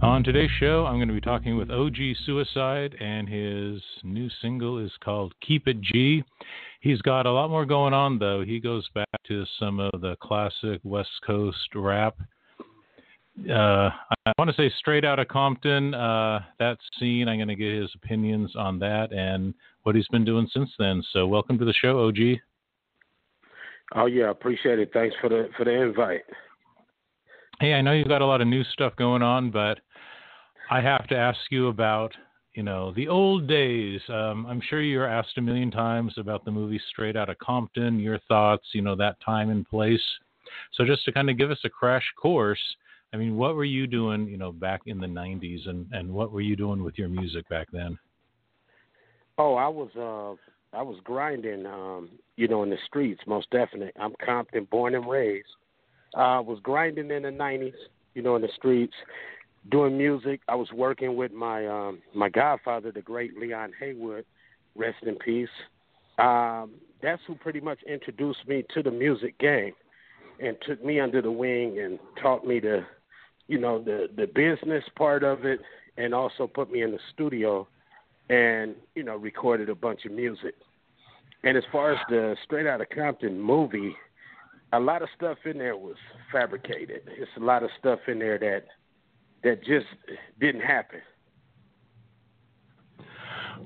[0.00, 4.78] On today's show, I'm going to be talking with OG Suicide, and his new single
[4.78, 6.22] is called Keep It G.
[6.80, 8.44] He's got a lot more going on, though.
[8.44, 12.16] He goes back to some of the classic West Coast rap.
[13.50, 13.90] Uh,
[14.24, 17.28] I want to say straight out of Compton, uh, that scene.
[17.28, 21.02] I'm going to get his opinions on that and what he's been doing since then.
[21.12, 22.38] So, welcome to the show, OG.
[23.96, 24.90] Oh yeah, appreciate it.
[24.92, 26.22] Thanks for the for the invite.
[27.60, 29.80] Hey, I know you've got a lot of new stuff going on, but
[30.70, 32.12] I have to ask you about,
[32.52, 34.00] you know, the old days.
[34.08, 38.18] Um, I'm sure you're asked a million times about the movie Straight Outta Compton, your
[38.28, 40.02] thoughts, you know, that time and place.
[40.74, 42.60] So just to kind of give us a crash course,
[43.14, 46.32] I mean, what were you doing, you know, back in the 90s and, and what
[46.32, 47.98] were you doing with your music back then?
[49.38, 53.92] Oh, I was uh I was grinding um, you know, in the streets, most definitely.
[53.98, 55.48] I'm Compton born and raised.
[56.14, 57.72] I uh, was grinding in the 90s,
[58.14, 58.94] you know, in the streets
[59.70, 60.40] doing music.
[60.48, 64.24] I was working with my um, my godfather, the great Leon Haywood,
[64.76, 65.48] rest in peace.
[66.18, 69.72] Um, that's who pretty much introduced me to the music game
[70.40, 72.84] and took me under the wing and taught me the,
[73.46, 75.60] you know, the the business part of it,
[75.96, 77.66] and also put me in the studio
[78.30, 80.54] and you know recorded a bunch of music.
[81.44, 83.94] And as far as the Straight Outta Compton movie,
[84.72, 85.96] a lot of stuff in there was
[86.32, 87.02] fabricated.
[87.06, 88.64] It's a lot of stuff in there that
[89.42, 89.86] that just
[90.40, 91.00] didn't happen.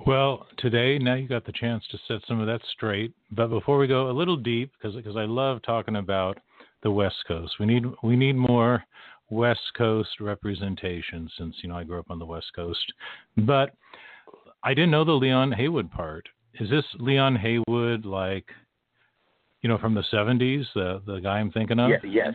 [0.07, 3.13] Well, today now you got the chance to set some of that straight.
[3.31, 6.39] But before we go a little deep, because because I love talking about
[6.83, 8.83] the West Coast, we need we need more
[9.31, 12.93] West Coast representation since you know I grew up on the West Coast.
[13.37, 13.75] But
[14.65, 16.29] I didn't know the Leon Haywood part.
[16.61, 18.47] Is this Leon Haywood like,
[19.63, 21.91] you know, from the '70s, the the guy I'm thinking of?
[21.91, 22.35] Yeah, yes,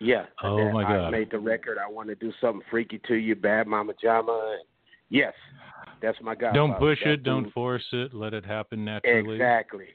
[0.00, 0.26] yeah.
[0.42, 1.06] Oh my God!
[1.06, 1.78] I made the record.
[1.78, 4.58] I want to do something freaky to you, Bad Mama Jama.
[5.08, 5.32] Yes,
[6.02, 6.52] that's my guy.
[6.52, 7.22] Don't push it.
[7.22, 8.12] Don't force it.
[8.12, 9.36] Let it happen naturally.
[9.36, 9.86] Exactly.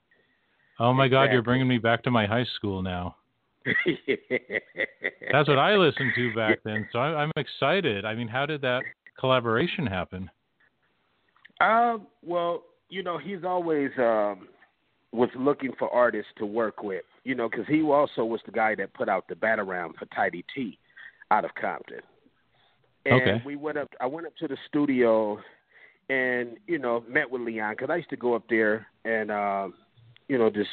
[0.80, 1.28] Oh my exactly.
[1.28, 1.34] God!
[1.34, 3.16] You're bringing me back to my high school now.
[5.32, 6.88] That's what I listened to back then.
[6.92, 8.06] So I, I'm excited.
[8.06, 8.82] I mean, how did that
[9.20, 10.32] collaboration happen?
[11.60, 12.08] Um.
[12.24, 14.48] Well, you know, he's always um
[15.12, 18.76] was looking for artists to work with you know, because he also was the guy
[18.76, 20.80] that put out the Batterram for Toddy Tee
[21.30, 22.02] out of Compton.
[23.06, 23.44] And okay.
[23.46, 23.90] we went up.
[24.00, 25.40] I went up to the studio,
[26.10, 29.70] and you know, met with Leon because I used to go up there and uh,
[30.28, 30.70] you know, just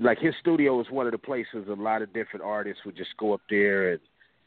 [0.00, 3.16] like his studio was one of the places a lot of different artists would just
[3.18, 4.00] go up there and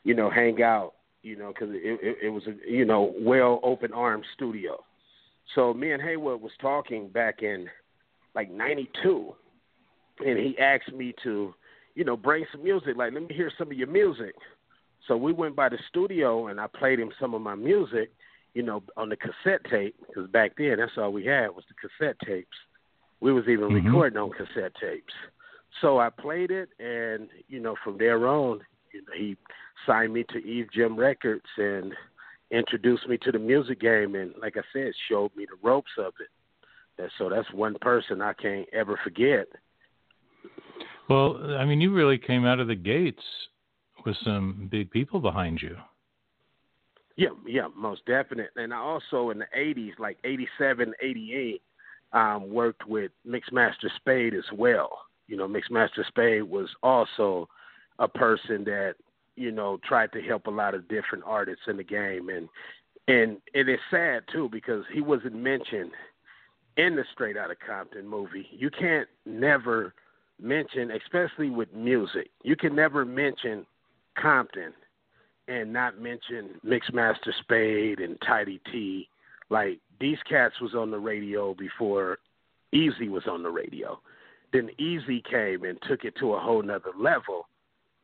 [0.03, 0.94] you know hang out.
[1.24, 4.84] You know, because it, it, it was a you know well open arm studio.
[5.56, 7.68] So me and Haywood was talking back in
[8.36, 9.34] like '92
[10.25, 11.53] and he asked me to,
[11.95, 12.95] you know, bring some music.
[12.95, 14.35] Like, let me hear some of your music.
[15.07, 18.11] So we went by the studio, and I played him some of my music,
[18.53, 19.95] you know, on the cassette tape.
[20.07, 22.57] Because back then, that's all we had was the cassette tapes.
[23.19, 23.88] We was even mm-hmm.
[23.88, 25.13] recording on cassette tapes.
[25.81, 28.61] So I played it, and you know, from there on,
[28.94, 29.38] you know, he
[29.85, 31.94] signed me to Evejim Records and
[32.51, 36.13] introduced me to the music game, and like I said, showed me the ropes of
[36.19, 36.29] it.
[37.01, 39.47] And so that's one person I can't ever forget
[41.09, 43.23] well, I mean, you really came out of the gates
[44.06, 45.75] with some big people behind you.
[47.16, 48.51] Yeah, yeah, most definite.
[48.56, 51.62] And I also in the 80s, like 87, 88,
[52.13, 55.00] um, worked with Mixmaster Spade as well.
[55.28, 57.50] You know, Mixmaster Spade was also
[58.00, 58.96] a person that,
[59.35, 62.29] you know, tried to help a lot of different artists in the game.
[62.29, 62.47] And,
[63.07, 65.91] and it is sad too because he wasn't mentioned
[66.78, 68.47] in the Straight Outta Compton movie.
[68.51, 69.94] You can't never–
[70.42, 73.66] mention, especially with music, you can never mention
[74.18, 74.74] Compton
[75.48, 79.08] and not mention Mixmaster Spade and Toddy Tee.
[79.50, 82.20] Like these cats was on the radio before
[82.74, 84.00] Eazy was on the radio.
[84.53, 87.47] Then Eazy came and took it to a whole nother level,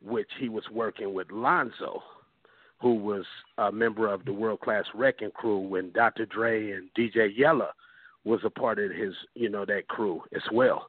[0.02, 2.02] which he was working with Lonzo,
[2.82, 3.26] who was
[3.58, 6.26] a member of the World Class Wrecking Crew when Dr.
[6.26, 7.70] Dre and DJ Yella
[8.26, 10.88] was a part of his, you know, that crew as well.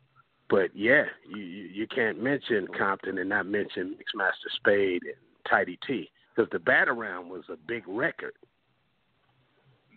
[0.51, 5.15] But yeah, you you can't mention Compton and not mention Mixmaster Spade and
[5.49, 8.35] Toddy Tee because the Batterram was a big record.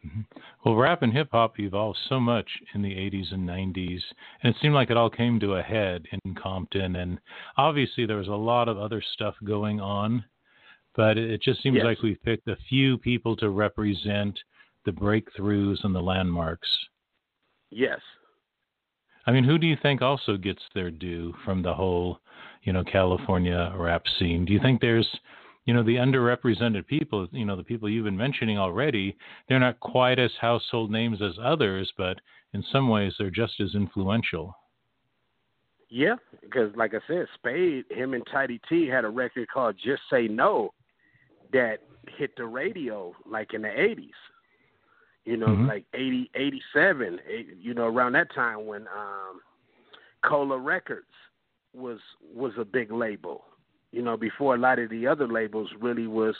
[0.06, 0.22] Mm-hmm.
[0.64, 4.02] Well, rap and hip hop evolved so much in the 80s and 90s,
[4.44, 6.96] and it seemed like it all came to a head in Compton.
[6.98, 7.20] And
[7.58, 10.24] obviously, there was a lot of other stuff going on,
[10.96, 11.86] but it just seems yes.
[11.86, 14.38] like we've picked a few people to represent
[14.86, 16.70] the breakthroughs and the landmarks.
[17.70, 18.00] Yes,
[19.28, 22.22] I mean, who do you think also gets their due from the whole,
[22.64, 24.46] you know, California rap scene?
[24.46, 25.08] Do you think there's,
[25.68, 29.16] you know the underrepresented people you know the people you've been mentioning already
[29.48, 32.18] they're not quite as household names as others but
[32.54, 34.56] in some ways they're just as influential
[35.90, 40.02] yeah because like i said spade him and Toddy Tee had a record called just
[40.10, 40.74] say no
[41.54, 41.80] that
[42.18, 44.10] hit the radio like in the 80s
[45.28, 45.68] you know mm-hmm.
[45.68, 47.20] like 80 87
[47.62, 49.42] you know around that time when um
[50.24, 51.06] cola records
[51.74, 52.00] was
[52.34, 53.44] was a big label
[53.92, 56.36] you know, before a lot of the other labels really was,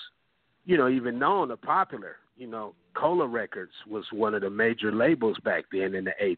[0.66, 2.18] you know, even known or popular.
[2.38, 6.36] You know, Cola Records was one of the major labels back then in the 80s.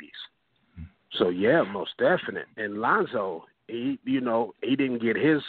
[1.18, 2.46] So yeah, most definite.
[2.56, 5.42] And Lonzo, he, you know, he didn't get his,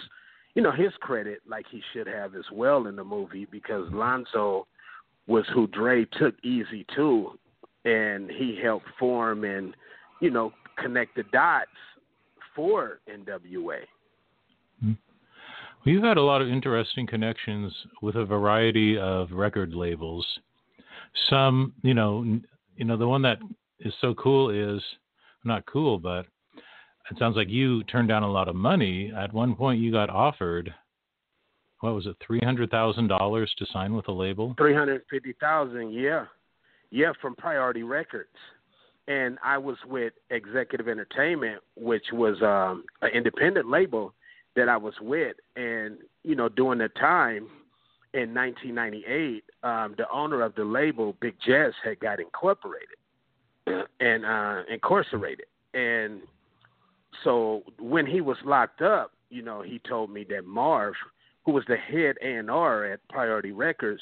[0.55, 4.67] you know, his credit like he should have as well in the movie because Lonzo
[5.31, 7.39] was who Dre took Eazy to,
[7.85, 9.77] and he helped form and,
[10.21, 11.71] you know, connect the dots
[12.55, 13.79] for NWA.
[14.83, 14.93] Hmm.
[15.85, 17.73] You've had a lot of interesting connections
[18.03, 20.27] with a variety of record labels.
[21.29, 22.41] Some, you know,
[22.77, 23.39] you know, the one that
[23.79, 24.83] is so cool is
[25.45, 26.27] not cool, but
[27.09, 29.13] it sounds like you turned down a lot of money.
[29.17, 30.75] At one point, you got offered
[31.81, 34.55] what was it, three hundred thousand dollars to sign with a label?
[34.57, 36.27] Three hundred fifty thousand, yeah,
[36.91, 38.29] yeah, from Priority Records,
[39.09, 44.15] and I was with Executive Entertainment, which was um, an independent label
[44.57, 47.49] that I was with, and you know, during the time
[48.13, 52.89] in 1998, um, the owner of the label, Big Jess, had got incorporated
[54.01, 56.21] and uh, incarcerated, and
[57.25, 60.95] so when he was locked up, you know, he told me that Marv,
[61.45, 64.01] who was the head A&R at Priority Records,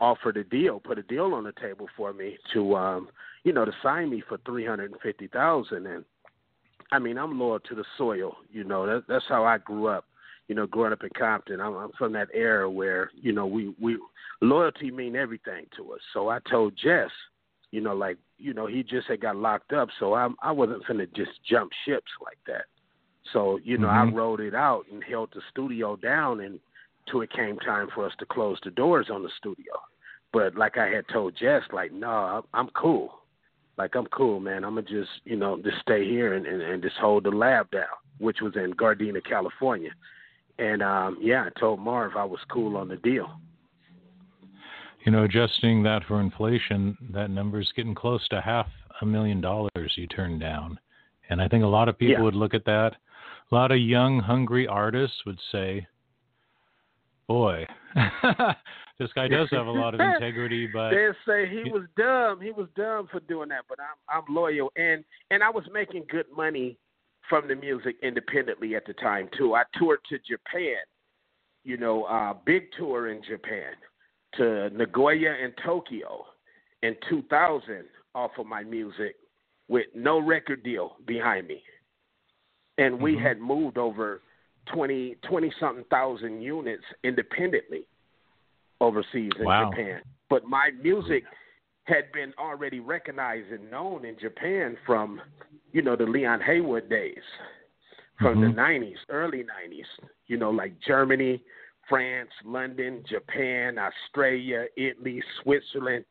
[0.00, 3.08] offered a deal, put a deal on the table for me to, um,
[3.44, 6.04] you know, to sign me for three hundred and fifty thousand, and
[6.90, 8.36] I mean, I'm loyal to the soil.
[8.50, 10.04] You know, that, that's how I grew up.
[10.48, 13.74] You know, growing up in Compton, I'm, I'm from that era where you know we
[13.80, 13.98] we
[14.40, 16.00] loyalty mean everything to us.
[16.14, 17.10] So I told Jess,
[17.70, 20.84] you know, like you know he just had got locked up, so I I wasn't
[20.86, 22.64] finna just jump ships like that.
[23.32, 24.14] So you know mm-hmm.
[24.14, 26.58] I wrote it out and held the studio down and
[27.10, 29.72] till it came time for us to close the doors on the studio.
[30.32, 33.18] But like I had told Jess, like, no, I'm cool
[33.78, 34.64] like I'm cool, man.
[34.64, 37.70] I'm gonna just you know just stay here and, and, and just hold the lab
[37.70, 37.84] down,
[38.18, 39.90] which was in Gardena, California.
[40.58, 43.30] And um, yeah, I told Marv I was cool on the deal.
[45.06, 48.66] You know, adjusting that for inflation, that number's getting close to half
[49.00, 50.78] a million dollars you turned down.
[51.30, 52.22] And I think a lot of people yeah.
[52.22, 52.96] would look at that.
[53.50, 55.86] A lot of young, hungry artists would say,
[57.26, 57.66] boy,
[58.98, 62.40] this guy does have a lot of integrity, but they say he was dumb.
[62.40, 66.04] He was dumb for doing that, but I'm I'm loyal and and I was making
[66.10, 66.76] good money
[67.28, 69.54] from the music independently at the time too.
[69.54, 70.76] I toured to Japan,
[71.64, 73.72] you know, uh big tour in Japan
[74.36, 76.24] to Nagoya and Tokyo
[76.82, 77.84] in 2000
[78.14, 79.16] off of my music
[79.68, 81.62] with no record deal behind me.
[82.78, 83.24] And we mm-hmm.
[83.24, 84.22] had moved over
[84.72, 87.86] 20 20 something thousand units independently
[88.80, 89.70] overseas in wow.
[89.70, 90.00] Japan.
[90.30, 91.24] But my music
[91.84, 95.20] had been already recognized and known in Japan from,
[95.72, 97.16] you know, the Leon Haywood days,
[98.20, 98.54] from mm-hmm.
[98.54, 101.42] the 90s, early 90s, you know, like Germany,
[101.88, 106.04] France, London, Japan, Australia, Italy, Switzerland.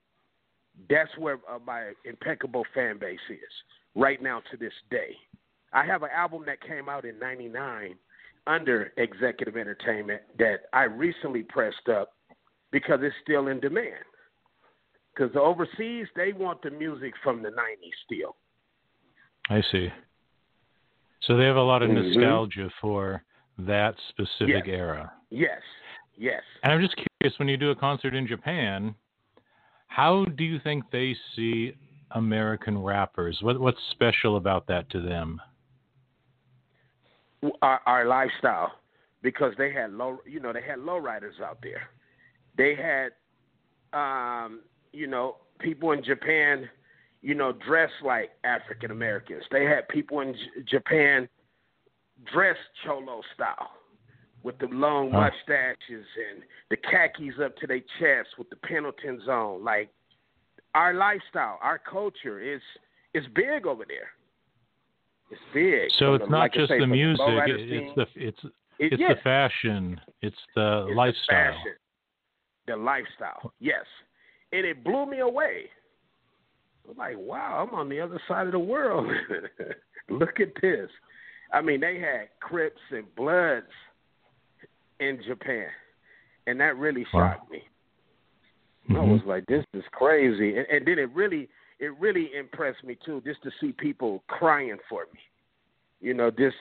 [0.89, 3.38] That's where uh, my impeccable fan base is
[3.95, 5.15] right now to this day.
[5.77, 7.93] I have an album that came out in 99
[8.48, 12.13] under Executive Entertainment that I recently pressed up
[12.72, 14.03] because it's still in demand.
[15.13, 18.38] Because overseas, they want the music from the 90s still.
[19.51, 19.89] I see.
[21.22, 22.19] So they have a lot of mm-hmm.
[22.19, 23.22] nostalgia for
[23.60, 24.67] that specific yes.
[24.67, 25.12] era.
[25.29, 25.62] Yes,
[26.17, 26.41] yes.
[26.63, 28.96] And I'm just curious when you do a concert in Japan,
[29.86, 31.74] how do you think they see
[32.12, 33.38] American rappers?
[33.43, 35.39] What, what's special about that to them?
[37.62, 38.72] Our, our lifestyle,
[39.22, 41.89] because they had low, you know, they had lowriders out there.
[42.58, 43.12] They had,
[43.94, 46.67] um, you know, people in Japan,
[47.22, 49.44] you know, dressed like African Americans.
[49.51, 51.29] They had people in J- Japan
[52.34, 53.70] dressed cholo style
[54.44, 59.63] with the long mustaches and the khakis up to their chest with the Pendletons on.
[59.63, 59.89] Like
[60.74, 62.62] our lifestyle, our culture is
[63.13, 64.10] is big over there.
[65.29, 65.89] It's big.
[66.00, 69.12] So it's not like just say, the music; it's the it's it, it's yes.
[69.15, 71.53] the fashion, it's the it's lifestyle.
[71.63, 71.72] The
[72.67, 73.53] the lifestyle.
[73.60, 73.86] Yes.
[74.51, 75.65] And it blew me away.
[76.89, 79.07] I'm like, wow, I'm on the other side of the world.
[80.10, 80.89] Look at this.
[81.51, 83.67] I mean, they had Crips and Bloods
[85.00, 85.67] in Japan.
[86.46, 87.36] and that really wow.
[87.36, 87.63] shocked me.
[88.89, 88.96] Mm-hmm.
[88.96, 92.98] I was like, this is crazy, and, and then it really it really impressed me
[93.05, 95.19] too, just to see people crying for me.
[96.00, 96.53] You know, this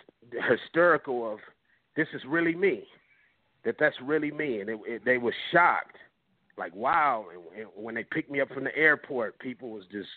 [0.48, 1.38] hysterical of
[1.96, 2.84] this is really me,
[3.64, 5.96] that that's really me, and it, it, they were shocked,
[6.58, 7.26] like wow.
[7.32, 10.08] And, and when they picked me up from the airport, people was just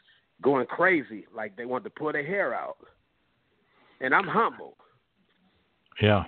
[0.41, 2.77] going crazy, like they wanted to pull their hair out.
[4.01, 4.77] And I'm humble.
[6.01, 6.23] Yeah.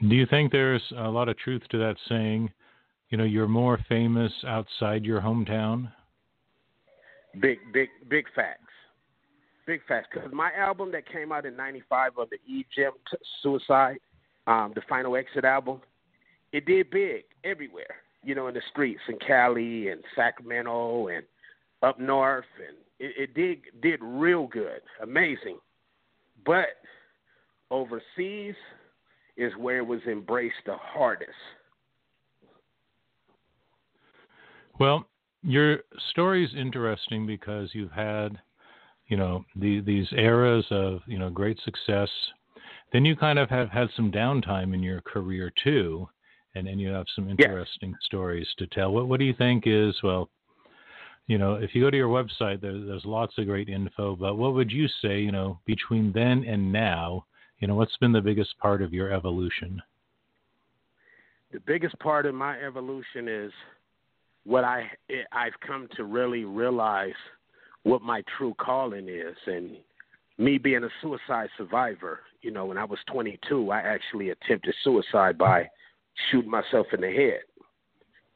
[0.00, 2.50] Do you think there's a lot of truth to that saying?
[3.10, 5.92] You know, you're more famous outside your hometown.
[7.40, 8.60] Big, big, big facts.
[9.66, 10.08] Big facts.
[10.12, 12.92] Because my album that came out in '95 of the E Gem
[13.42, 13.98] Suicide,
[14.46, 15.80] um, the Final Exit album,
[16.52, 17.96] it did big everywhere.
[18.22, 21.24] You know, in the streets in Cali and Sacramento and
[21.82, 25.58] up north, and it, it did did real good, amazing.
[26.44, 26.68] But
[27.70, 28.54] overseas
[29.36, 31.32] is where it was embraced the hardest.
[34.78, 35.06] Well,
[35.44, 38.40] your story is interesting because you've had,
[39.08, 42.08] you know, the, these eras of you know great success.
[42.92, 46.08] Then you kind of have had some downtime in your career too,
[46.54, 47.98] and then you have some interesting yes.
[48.04, 48.92] stories to tell.
[48.92, 50.30] What what do you think is well?
[51.26, 54.14] You know, if you go to your website, there, there's lots of great info.
[54.14, 57.24] But what would you say, you know, between then and now,
[57.60, 59.80] you know, what's been the biggest part of your evolution?
[61.50, 63.52] The biggest part of my evolution is
[64.44, 64.90] what I
[65.32, 67.14] I've come to really realize
[67.82, 69.76] what my true calling is, and
[70.38, 72.20] me being a suicide survivor.
[72.42, 75.68] You know, when I was 22, I actually attempted suicide by
[76.30, 77.40] shooting myself in the head,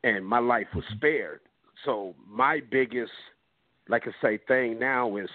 [0.04, 0.96] and my life was mm-hmm.
[0.96, 1.40] spared.
[1.84, 3.12] So my biggest,
[3.88, 5.28] like I say, thing now is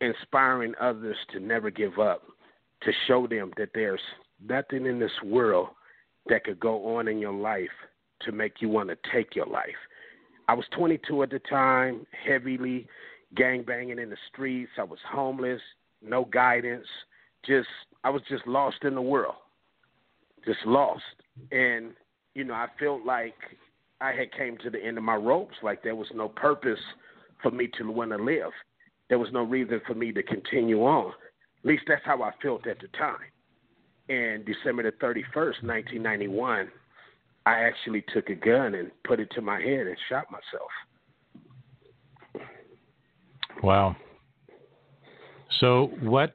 [0.00, 2.22] inspiring others to never give up,
[2.82, 4.00] to show them that there's
[4.48, 5.68] nothing in this world
[6.26, 7.68] that could go on in your life
[8.22, 9.68] to make you want to take your life.
[10.50, 12.88] I was 22 at the time, heavily
[13.36, 14.72] gang banging in the streets.
[14.78, 15.60] I was homeless,
[16.02, 16.88] no guidance.
[17.46, 17.68] Just
[18.02, 19.36] I was just lost in the world,
[20.44, 21.04] just lost.
[21.52, 21.92] And
[22.34, 23.36] you know, I felt like
[24.00, 25.54] I had came to the end of my ropes.
[25.62, 26.80] Like there was no purpose
[27.40, 28.50] for me to want to live.
[29.08, 31.12] There was no reason for me to continue on.
[31.62, 33.20] At least that's how I felt at the time.
[34.08, 36.70] And December the 31st, 1991,
[37.46, 40.70] I actually took a gun and put it to my head and shot myself.
[43.62, 43.96] Wow.
[45.60, 46.34] So what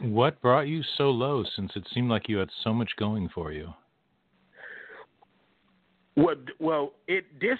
[0.00, 3.52] what brought you so low since it seemed like you had so much going for
[3.52, 3.72] you?
[6.16, 7.58] Well, well, it this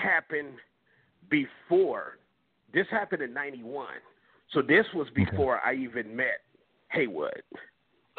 [0.00, 0.54] happened
[1.28, 2.18] before.
[2.72, 3.88] This happened in '91,
[4.52, 5.70] so this was before okay.
[5.70, 6.40] I even met
[6.92, 7.42] Haywood.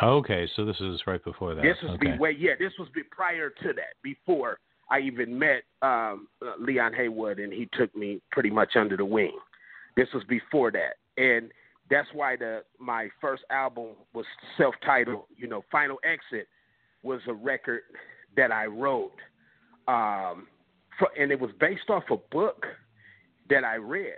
[0.02, 1.62] Okay, so this is right before that.
[1.62, 2.12] This was okay.
[2.12, 2.54] be way yeah.
[2.58, 4.58] This was be prior to that, before
[4.90, 9.06] I even met um, uh, Leon Haywood, and he took me pretty much under the
[9.06, 9.38] wing.
[9.96, 11.52] This was before that, and
[11.90, 14.26] that's why the my first album was
[14.58, 15.24] self-titled.
[15.38, 16.48] You know, Final Exit
[17.04, 17.82] was a record
[18.36, 19.12] that I wrote,
[19.88, 20.48] um,
[20.98, 22.66] for, and it was based off a book
[23.50, 24.18] that I read.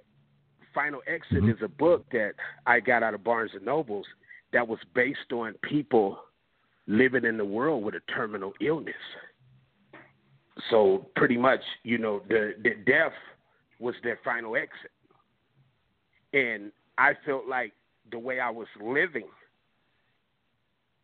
[0.73, 1.49] Final Exit mm-hmm.
[1.49, 2.33] is a book that
[2.65, 4.05] I got out of Barnes and Nobles
[4.53, 6.19] that was based on people
[6.87, 8.93] living in the world with a terminal illness.
[10.69, 13.13] So pretty much, you know, the the death
[13.79, 14.91] was their final exit.
[16.33, 17.73] And I felt like
[18.11, 19.27] the way I was living,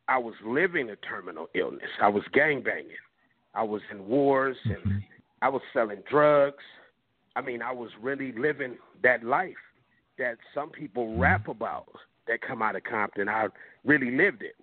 [0.08, 1.90] I was living a terminal illness.
[2.02, 2.92] I was gang banging.
[3.54, 5.04] I was in wars and.
[5.42, 6.64] I was selling drugs.
[7.36, 9.54] I mean, I was really living that life
[10.18, 11.88] that some people rap about
[12.30, 13.28] that come out of Compton.
[13.28, 13.48] I
[13.84, 14.56] really lived it.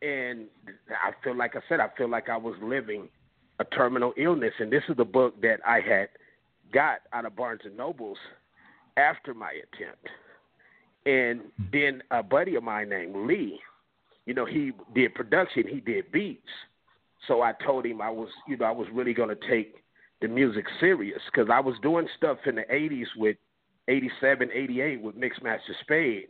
[0.00, 0.46] And
[0.90, 3.08] I feel like I said, I feel like I was living
[3.58, 4.54] a terminal illness.
[4.58, 6.08] And this is the book that I had
[6.72, 8.18] got out of Barnes and Nobles
[8.96, 10.06] after my attempt.
[11.04, 13.58] And then a buddy of mine named Lee,
[14.26, 16.42] you know, he did production, he did beats.
[17.26, 19.74] So I told him I was, you know, I was really going to take
[20.20, 23.36] the music serious because I was doing stuff in the 80s with
[23.88, 26.26] 87, 88 with Mixmaster Spade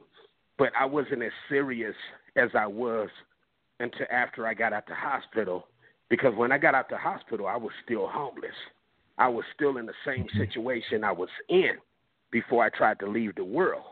[0.59, 1.95] but I wasn't as serious
[2.37, 3.09] as I was
[3.81, 5.69] until after I got out the hospital.
[6.11, 8.51] Because when I got out the hospital, I was still homeless.
[9.19, 11.73] I was still in the same situation I was in
[12.31, 13.85] before I tried to leave the world.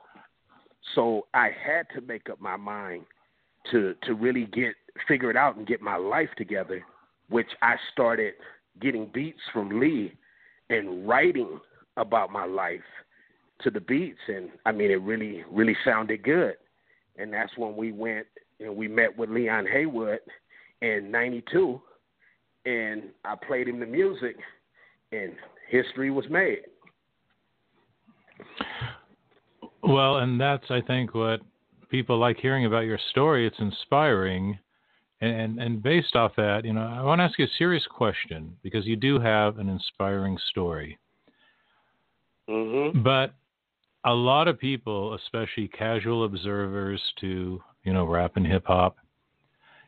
[0.94, 3.04] So I had to make up my mind
[3.72, 4.74] to to really get
[5.08, 6.84] figure it out and get my life together,
[7.28, 8.34] which I started
[8.80, 10.12] getting beats from Lee
[10.70, 11.58] and writing
[11.96, 12.80] about my life
[13.62, 16.54] to the beats, and I mean, it really, really sounded good.
[17.18, 18.26] And that's when we went
[18.60, 20.20] and we met with Leon Haywood
[20.82, 21.80] in '92,
[22.66, 24.36] and I played him the music,
[25.12, 25.32] and
[25.68, 26.60] history was made.
[29.82, 31.40] Well, and that's I think what
[31.90, 33.46] people like hearing about your story.
[33.46, 34.58] It's inspiring,
[35.20, 38.56] and and based off that, you know, I want to ask you a serious question
[38.62, 40.98] because you do have an inspiring story.
[42.48, 43.02] Mm-hmm.
[43.02, 43.34] But
[44.06, 48.96] a lot of people, especially casual observers to you know rap and hip hop,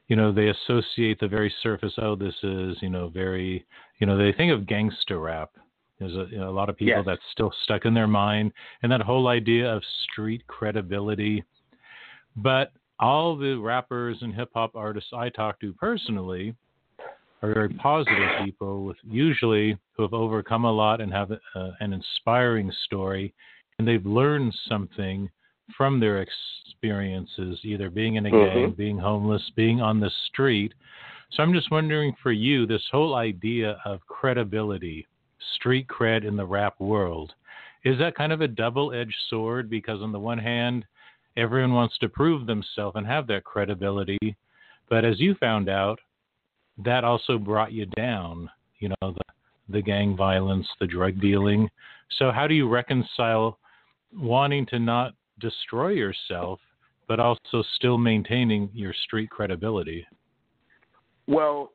[0.09, 1.95] you know, they associate the very surface.
[1.99, 3.67] Oh, this is you know very
[3.99, 5.51] you know they think of gangster rap
[5.99, 7.05] there's a, you know, a lot of people yes.
[7.05, 11.45] that's still stuck in their mind, and that whole idea of street credibility.
[12.37, 16.55] But all the rappers and hip hop artists I talk to personally
[17.43, 21.93] are very positive people with usually who have overcome a lot and have uh, an
[21.93, 23.35] inspiring story,
[23.79, 25.31] and they've learned something
[25.77, 28.61] from their experiences, either being in a mm-hmm.
[28.61, 30.73] gang, being homeless, being on the street.
[31.33, 35.07] So I'm just wondering for you, this whole idea of credibility
[35.55, 37.35] street cred in the rap world.
[37.85, 39.71] Is that kind of a double edged sword?
[39.71, 40.85] Because on the one hand,
[41.37, 44.37] everyone wants to prove themselves and have that credibility.
[44.89, 46.01] But as you found out,
[46.85, 49.25] that also brought you down, you know, the,
[49.69, 51.69] the gang violence, the drug dealing.
[52.19, 53.59] So, how do you reconcile
[54.15, 56.61] wanting to not destroy yourself,
[57.07, 60.07] but also still maintaining your street credibility?
[61.27, 61.73] Well,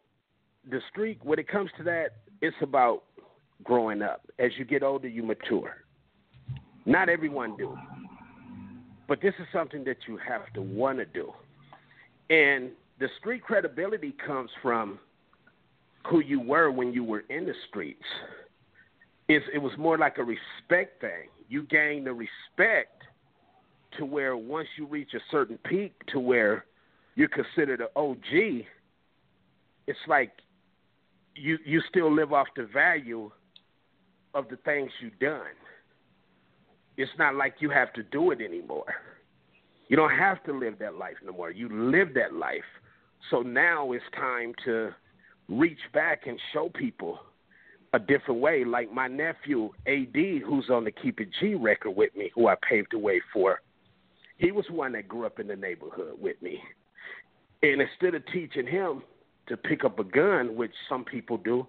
[0.70, 3.04] the street, when it comes to that, it's about
[3.64, 4.22] growing up.
[4.40, 5.78] As you get older, you mature.
[6.86, 7.78] Not everyone do.
[9.08, 11.32] But this is something that you have to want to do.
[12.30, 15.00] And the street credibility comes from
[16.10, 18.04] who you were when you were in the streets.
[19.28, 21.30] It's, it was more like a respect thing.
[21.50, 23.04] You gain the respect
[23.98, 26.66] to where once you reach a certain peak to where
[27.16, 28.66] you're considered an OG,
[29.88, 30.32] it's like
[31.36, 33.30] you you still live off the value
[34.34, 35.54] of the things you've done.
[36.98, 38.94] It's not like you have to do it anymore.
[39.88, 41.52] You don't have to live that life no more.
[41.52, 42.64] You live that life.
[43.30, 44.92] So now it's time to
[45.50, 47.20] reach back and show people
[47.94, 48.66] a different way.
[48.66, 52.56] Like my nephew, AD, who's on the Keep It G record with me, who I
[52.68, 53.62] paved the way for,
[54.38, 56.60] he was one that grew up in the neighborhood with me.
[57.62, 59.04] And instead of teaching him
[59.48, 61.66] to pick up a gun, which some people do,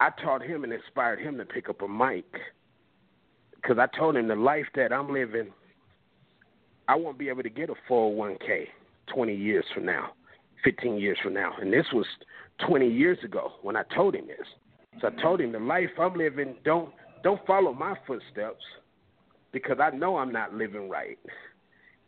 [0.00, 2.24] I taught him and inspired him to pick up a mic
[3.54, 5.48] because I told him the life that I'm living,
[6.88, 8.66] I won't be able to get a 401k
[9.12, 10.10] 20 years from now,
[10.64, 11.52] 15 years from now.
[11.60, 12.06] And this was
[12.66, 14.46] 20 years ago when I told him this.
[15.00, 16.90] So I told him the life I'm living, don't
[17.22, 18.62] don't follow my footsteps
[19.52, 21.18] because I know I'm not living right.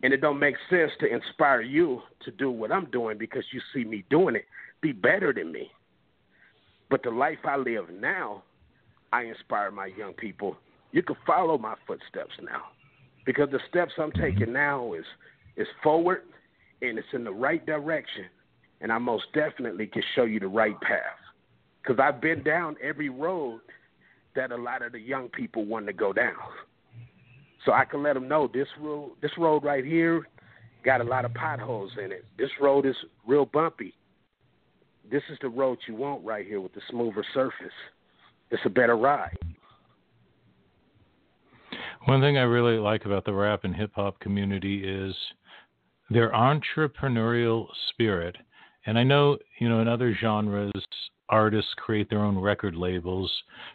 [0.03, 3.61] And it don't make sense to inspire you to do what I'm doing because you
[3.75, 4.45] see me doing it.
[4.81, 5.71] Be better than me.
[6.89, 8.45] But the life I live now,
[9.13, 10.57] I inspire my young people.
[10.93, 12.63] You can follow my footsteps now,
[13.27, 15.05] because the steps I'm taking now is
[15.57, 16.23] is forward,
[16.81, 18.27] and it's in the right direction,
[18.81, 21.19] and I most definitely can show you the right path.
[21.89, 23.63] Because I've been down every road
[24.37, 26.37] that a lot of the young people want to go down.
[27.65, 30.29] So I can let them know this road, this road right here,
[30.85, 32.25] got a lot of potholes in it.
[32.37, 32.95] This road is
[33.27, 33.95] real bumpy
[35.11, 37.73] this is the road you want right here with the smoother surface.
[38.51, 39.37] It's a better ride.
[42.05, 45.15] One thing I really like about the rap and hip hop community is
[46.11, 48.37] their entrepreneurial spirit.
[48.87, 50.73] And I know, you know, in other genres,
[51.31, 53.31] artists create their own record labels,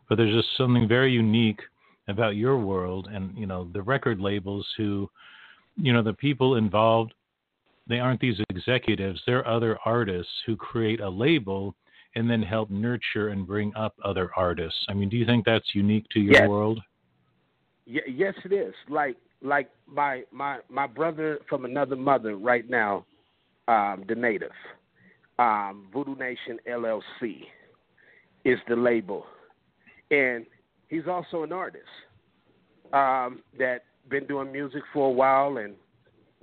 [0.10, 1.62] but there's just something very unique
[2.08, 5.10] about your world and, you know, the record labels who,
[5.76, 7.14] you know, the people involved
[7.88, 11.76] they aren't these executives, they're other artists who create a label
[12.16, 14.86] and then help nurture and bring up other artists.
[14.88, 16.50] I mean, do you think that's unique to your yes.
[16.50, 16.80] world?
[17.88, 18.74] Y- yes, it is.
[18.88, 23.06] Like like my my my brother from another mother right now,
[23.68, 24.52] um, the native,
[25.44, 27.42] um, Voodoo Nation LLC,
[28.46, 29.26] is the label,
[30.12, 30.46] and
[30.90, 31.86] he's also an artist
[32.94, 35.76] um, that been doing music for a while and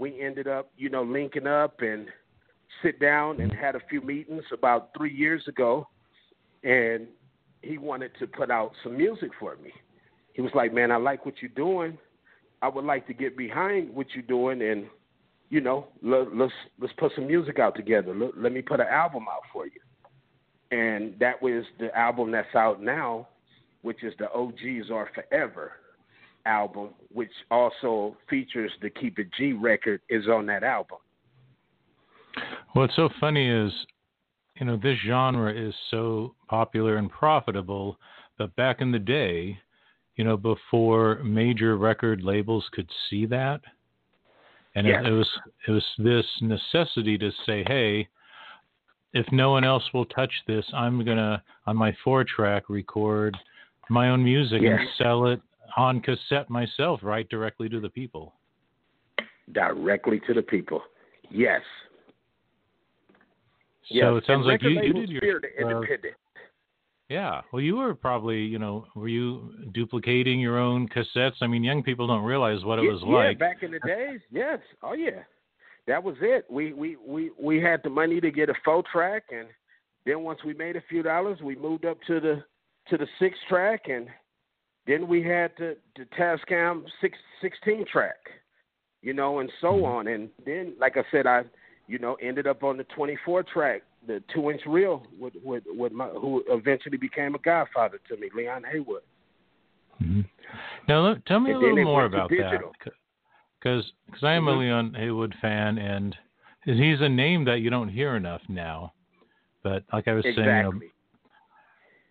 [0.00, 2.06] we ended up, you know, linking up and
[2.82, 5.86] sit down and had a few meetings about three years ago,
[6.64, 7.06] and
[7.60, 9.70] he wanted to put out some music for me.
[10.32, 11.98] He was like, "Man, I like what you're doing.
[12.62, 14.86] I would like to get behind what you're doing, and
[15.50, 18.14] you know, let, let's let's put some music out together.
[18.14, 19.80] Let, let me put an album out for you."
[20.70, 23.28] And that was the album that's out now,
[23.82, 25.72] which is the OGs Are Forever
[26.46, 30.98] album, which also features the Keep It G record, is on that album.
[32.72, 33.72] What's so funny is,
[34.58, 37.98] you know, this genre is so popular and profitable,
[38.38, 39.58] but back in the day,
[40.16, 43.60] you know, before major record labels could see that,
[44.74, 45.02] and yes.
[45.04, 45.28] it, it was
[45.68, 48.08] it was this necessity to say, hey,
[49.12, 53.36] if no one else will touch this, I'm gonna on my four track record
[53.90, 54.78] my own music yes.
[54.78, 55.40] and sell it
[55.76, 58.34] on cassette myself, right directly to the people.
[59.52, 60.82] Directly to the people.
[61.30, 61.60] Yes.
[63.88, 64.04] So yes.
[64.06, 66.14] it sounds and like you, you did your uh, independent.
[67.10, 67.42] Yeah.
[67.52, 71.42] Well, you were probably, you know, were you duplicating your own cassettes?
[71.42, 73.38] I mean, young people don't realize what it yeah, was yeah, like.
[73.38, 74.20] back in the days.
[74.30, 74.60] Yes.
[74.82, 75.24] Oh yeah.
[75.88, 76.46] That was it.
[76.48, 79.48] We we we we had the money to get a four track, and
[80.06, 82.44] then once we made a few dollars, we moved up to the
[82.90, 84.06] to the six track, and
[84.86, 88.18] then we had the the Tascam six sixteen track,
[89.02, 89.84] you know, and so Mm-hmm.
[89.84, 90.06] on.
[90.06, 91.42] And then, like I said, I
[91.88, 95.64] you know ended up on the twenty four track, the two inch reel with with
[95.66, 99.02] with my who eventually became a godfather to me, Leon Haywood.
[100.02, 100.22] Mm-hmm.
[100.88, 102.62] Now, look, tell me And a little more about that,
[103.58, 104.58] because because I am a Mhm.
[104.60, 106.16] Leon Haywood fan, and
[106.64, 108.92] he's a name that you don't hear enough now.
[109.62, 110.80] But like I was saying, you know,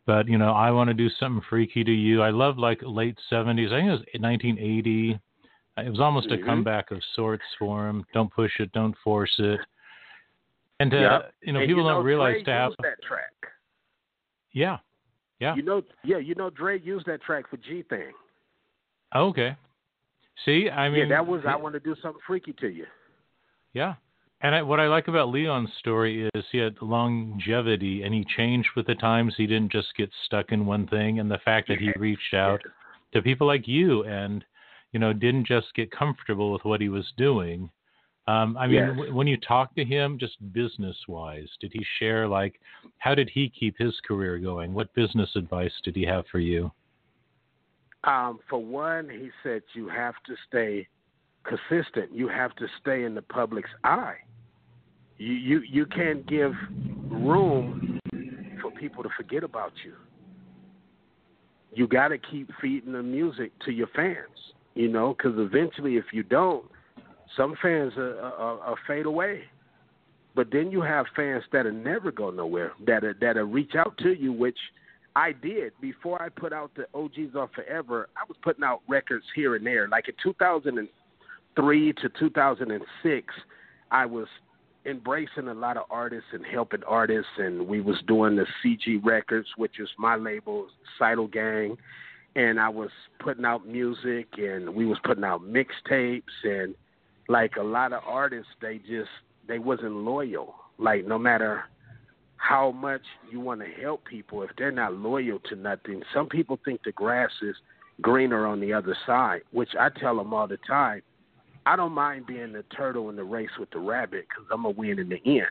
[0.05, 2.21] but you know, I want to do something freaky to you.
[2.21, 3.71] I love like late '70s.
[3.71, 5.19] I think it was 1980.
[5.77, 6.41] It was almost Mhm.
[6.41, 8.05] a comeback of sorts for him.
[8.13, 9.59] Don't push it, don't force it.
[10.79, 11.33] And uh, Yep.
[11.41, 12.71] you know, and people you know, don't realize to have.
[12.81, 13.31] that track.
[14.53, 14.77] Yeah.
[15.39, 15.55] Yeah.
[15.55, 18.11] You know, yeah, you know, Dre used that track for G Thing.
[19.15, 19.55] Okay.
[20.45, 22.85] See, I mean, yeah, that was I want to do something freaky to you.
[23.73, 23.95] Yeah.
[24.41, 28.69] And I, what I like about Leon's story is he had longevity and he changed
[28.75, 29.33] with the times.
[29.35, 31.19] He didn't just get stuck in one thing.
[31.19, 32.61] And the fact that he reached out
[33.13, 34.45] to people like you and,
[34.93, 37.69] you know, didn't just get comfortable with what he was doing.
[38.29, 38.89] Um, I mean, Yes.
[38.95, 42.61] w- when you talk to him, just business wise, did he share, like,
[42.99, 44.71] how did he keep his career going?
[44.73, 46.71] What business advice did he have for you?
[48.03, 50.87] Um, for one, he said you have to stay
[51.43, 52.13] consistent.
[52.13, 54.17] You have to stay in the public's eye.
[55.17, 56.53] You you you can't give
[57.09, 57.99] room
[58.61, 59.95] for people to forget about you.
[61.73, 64.39] You got to keep feeding the music to your fans.
[64.75, 66.65] You know, because eventually, if you don't,
[67.35, 69.43] some fans are, are, are fade away.
[70.35, 72.73] But then you have fans that are never go nowhere.
[72.85, 74.57] That are, that are reach out to you, which
[75.15, 78.09] I did before I put out the OGs Are Forever.
[78.15, 79.87] I was putting out records here and there.
[79.87, 83.33] Like in 2003 to 2006,
[83.91, 84.27] I was
[84.85, 89.47] embracing a lot of artists and helping artists, and we was doing the CG Records,
[89.57, 91.77] which is my label, Seidel Gang,
[92.35, 92.89] and I was
[93.19, 96.75] putting out music, and we was putting out mixtapes, and
[97.29, 99.09] like a lot of artists, they just
[99.47, 100.55] they wasn't loyal.
[100.77, 101.63] Like no matter
[102.37, 106.59] how much you want to help people, if they're not loyal to nothing, some people
[106.65, 107.55] think the grass is
[108.01, 111.01] greener on the other side, which I tell them all the time.
[111.65, 114.73] I don't mind being the turtle in the race with the rabbit because I'm gonna
[114.75, 115.47] win in the end.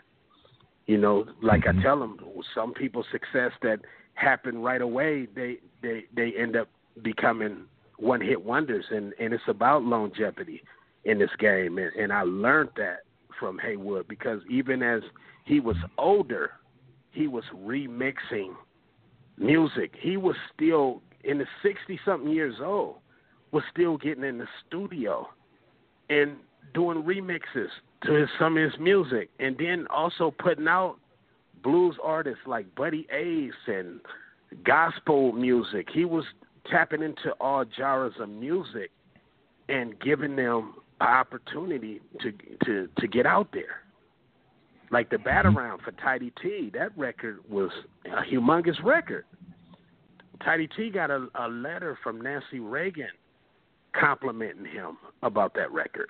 [0.87, 1.83] You know, like I mm-hmm.
[1.83, 2.19] tell them,
[2.55, 3.81] some people's success that
[4.15, 6.69] happen right away, they they they end up
[7.03, 7.67] becoming
[7.99, 10.63] one hit wonders, and and it's about longevity
[11.05, 13.01] in this game, and, and I learned that
[13.39, 15.03] from Haywood because even as
[15.45, 16.53] he was older,
[17.13, 18.55] he was remixing
[19.39, 19.95] music.
[19.99, 22.97] He was still in the sixty something years old,
[23.53, 25.29] was still getting in the studio
[26.11, 26.37] and
[26.75, 27.69] doing remixes
[28.05, 30.97] to his, some of his music, and then also putting out
[31.63, 34.01] blues artists like Buddy Ace and
[34.65, 35.89] gospel music.
[35.93, 36.25] He was
[36.71, 38.91] tapping into all genres of music
[39.69, 42.33] and giving them an opportunity to
[42.65, 43.83] to to get out there.
[44.91, 45.29] Like the mm-hmm.
[45.29, 47.71] Batterram for Toddy Tee, that record was
[48.07, 49.25] a humongous record.
[50.45, 53.09] Toddy Tee got a, a letter from Nancy Reagan
[53.99, 56.09] complimenting him about that record.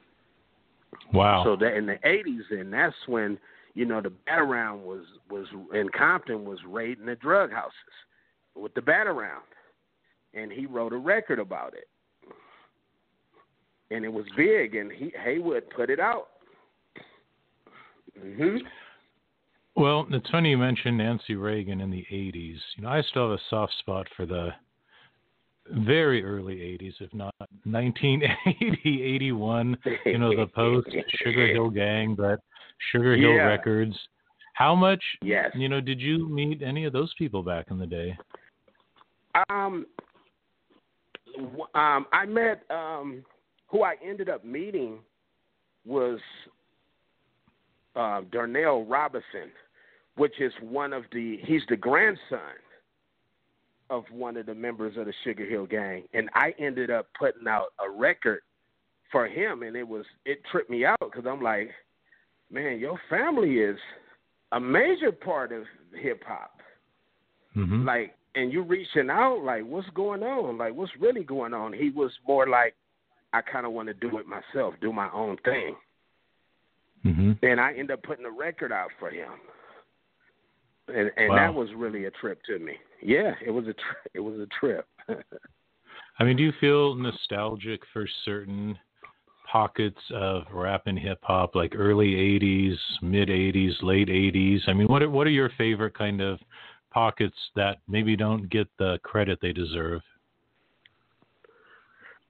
[1.12, 1.42] Wow.
[1.44, 3.38] So that in the eighties, and that's when
[3.74, 7.72] you know the Batterram was was in Compton was raiding the drug houses
[8.54, 9.42] with the Batterram,
[10.34, 11.88] and he wrote a record about it,
[13.90, 16.28] and it was big, and he Haywood put it out.
[18.20, 18.58] hmm
[19.76, 22.58] Well, it's funny you mentioned Nancy Reagan in the 80s.
[22.76, 24.50] You know, I still have a soft spot for the
[25.70, 29.76] very early 80s, if not 1980, 81.
[30.06, 30.88] You know, the post
[31.22, 32.40] Sugar Hill Gang, but
[32.92, 33.46] Sugar Hill Yeah.
[33.46, 33.96] Records.
[34.54, 35.52] How much, Yes.
[35.54, 38.16] you know, did you meet any of those people back in the day?
[39.48, 39.86] Um,
[41.74, 43.24] um, I met um,
[43.68, 44.98] who I ended up meeting
[45.86, 46.18] was
[47.96, 49.50] uh, Darnell Robinson
[50.18, 52.58] which is one of the he's the grandson
[53.88, 57.48] of one of the members of the Sugar Hill Gang, and I ended up putting
[57.48, 58.40] out a record
[59.10, 61.70] for him, and it was it tripped me out because I'm like,
[62.50, 63.78] man, your family is
[64.52, 65.62] a major part of
[65.94, 66.58] hip hop,
[67.56, 67.86] mm-hmm.
[67.86, 70.58] like, and you reaching out, like, what's going on?
[70.58, 71.72] Like, what's really going on?
[71.72, 72.74] He was more like,
[73.32, 75.76] I kind of want to do it myself, do my own thing,
[77.04, 77.32] mm-hmm.
[77.42, 79.30] and I end up putting a record out for him
[80.88, 81.36] and and wow.
[81.36, 82.74] that was really a trip to me.
[83.02, 84.86] Yeah, it was a tri- it was a trip.
[86.18, 88.76] I mean, do you feel nostalgic for certain
[89.50, 94.60] pockets of rap and hip hop, like early '80s, mid '80s, late '80s?
[94.66, 96.38] I mean, what are, what are your favorite kind of
[96.90, 100.00] pockets that maybe don't get the credit they deserve?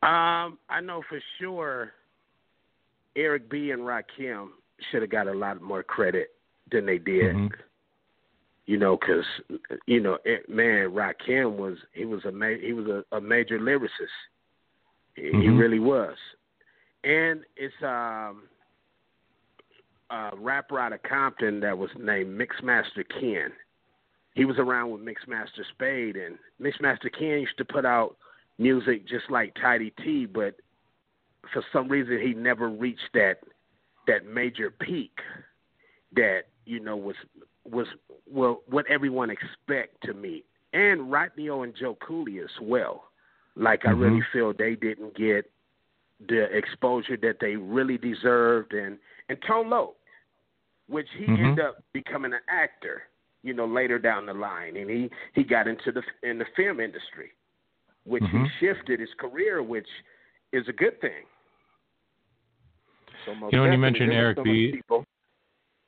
[0.03, 1.93] Um, I know for sure
[3.17, 4.49] Eric B and Rakim
[4.91, 6.29] should have got a lot more credit
[6.71, 7.35] than they did.
[7.35, 7.61] Mm-hmm
[8.69, 9.25] you know, because
[9.87, 13.59] you know, it, man, Rakim was he was a ma- he was a, a major
[13.59, 13.89] lyricist.
[15.15, 15.41] He, mm-hmm.
[15.41, 16.17] he really was,
[17.03, 18.43] and it's um
[20.11, 23.53] a rapper out of Compton that was named Mixmaster Ken.
[24.35, 28.17] He was around with Mixmaster Spade, and Mixmaster Ken used to put out
[28.59, 30.57] music just like Toddy Tee, but
[31.53, 33.39] for some reason he never reached that
[34.07, 35.13] that major peak
[36.15, 37.17] that you know was
[37.71, 37.87] was
[38.31, 43.05] well what everyone expect to meet, and Rodney and Joe Cooley as well.
[43.57, 43.89] Like mm-hmm.
[43.89, 45.51] I really feel they didn't get
[46.27, 49.95] the exposure that they really deserved, and and Tone Loc,
[50.89, 51.45] which he mm-hmm.
[51.45, 53.03] ended up becoming an actor,
[53.43, 56.81] you know, later down the line, and he he got into the in the film
[56.81, 57.33] industry,
[58.09, 58.45] which mm-hmm.
[58.45, 59.87] he shifted his career, which
[60.53, 61.25] is a good thing.
[63.27, 64.81] So you know, when you mentioned Eric B.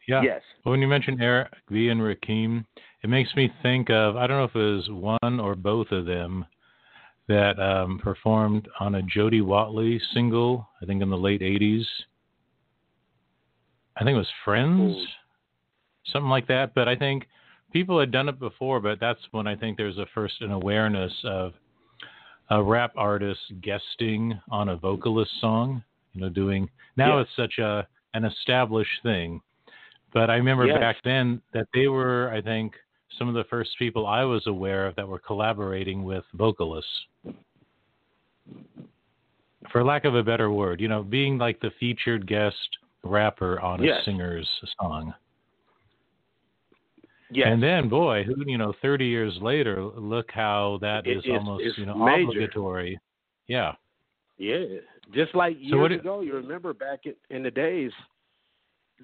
[0.08, 0.22] Yeah.
[0.22, 0.42] Yes.
[0.64, 2.64] When you mentioned Eric B and Rakim,
[3.02, 4.88] it makes me think of I don't know if it was
[5.20, 6.44] one or both of them
[7.28, 10.68] that um, performed on a Jody Watley single.
[10.82, 11.84] I think in the late '80s.
[13.96, 15.04] I think it was Friends, Ooh.
[16.12, 16.74] something like that.
[16.74, 17.26] But I think
[17.72, 21.12] people had done it before, but that's when I think there's a first an awareness
[21.24, 21.52] of
[22.50, 25.82] a rap artist guesting on a vocalist song.
[26.12, 29.40] You know, doing now it's such a an established thing
[30.12, 30.78] but I remember yes.
[30.78, 32.74] back then that they were, I think,
[33.18, 36.90] some of the first people I was aware of that were collaborating with vocalists.
[39.70, 42.56] For lack of a better word, you know, being like the featured guest
[43.04, 44.00] rapper on yes.
[44.00, 44.48] a singer's
[44.80, 45.14] song.
[47.32, 47.48] Yes.
[47.50, 51.38] And then, boy, who you know, thirty years later, look how that it, is it's,
[51.38, 52.22] almost it's you know major.
[52.22, 53.00] obligatory.
[53.46, 53.72] Yeah.
[54.38, 54.64] Yeah.
[55.14, 57.92] Just like years so ago, you remember back in, in the days,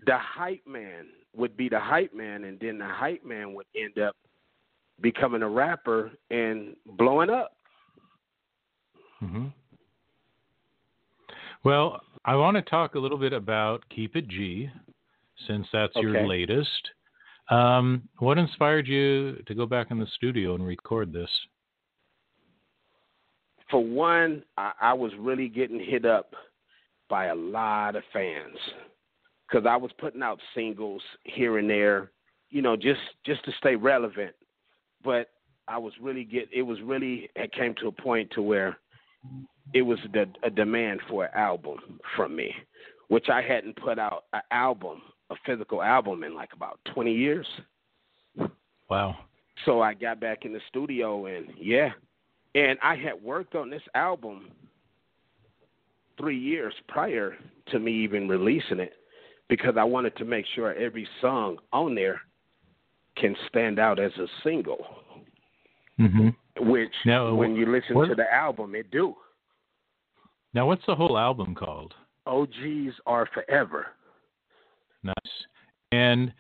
[0.06, 3.98] the hype man would be the hype man, and then the hype man would end
[3.98, 4.16] up
[5.00, 7.56] becoming a rapper and blowing up.
[9.22, 9.46] Mm-hmm.
[11.64, 14.70] Well, I want to talk a little bit about Keep It G,
[15.46, 16.02] since that's okay.
[16.06, 16.90] your latest.
[17.50, 21.30] Um, what inspired you to go back in the studio and record this?
[23.70, 26.34] For one, I, I was really getting hit up
[27.08, 28.56] by a lot of fans
[29.48, 32.10] because I was putting out singles here and there,
[32.50, 34.34] you know, just just to stay relevant.
[35.04, 35.30] But
[35.68, 38.78] I was really get it was really it came to a point to where
[39.74, 41.78] it was the, a demand for an album
[42.16, 42.54] from me,
[43.08, 47.46] which I hadn't put out an album, a physical album in like about 20 years.
[48.88, 49.16] Wow.
[49.64, 51.90] So I got back in the studio and yeah,
[52.54, 54.48] and I had worked on this album
[56.18, 57.36] three years prior
[57.68, 58.94] to me even releasing it
[59.48, 62.20] because I wanted to make sure every song on there
[63.16, 64.86] can stand out as a single.
[65.98, 66.28] Mm-hmm.
[66.70, 69.14] Which, now, when you listen what, to the album, it do.
[70.54, 71.94] Now, what's the whole album called?
[72.26, 73.88] OGs are forever.
[75.06, 75.32] Nice.
[75.92, 76.32] And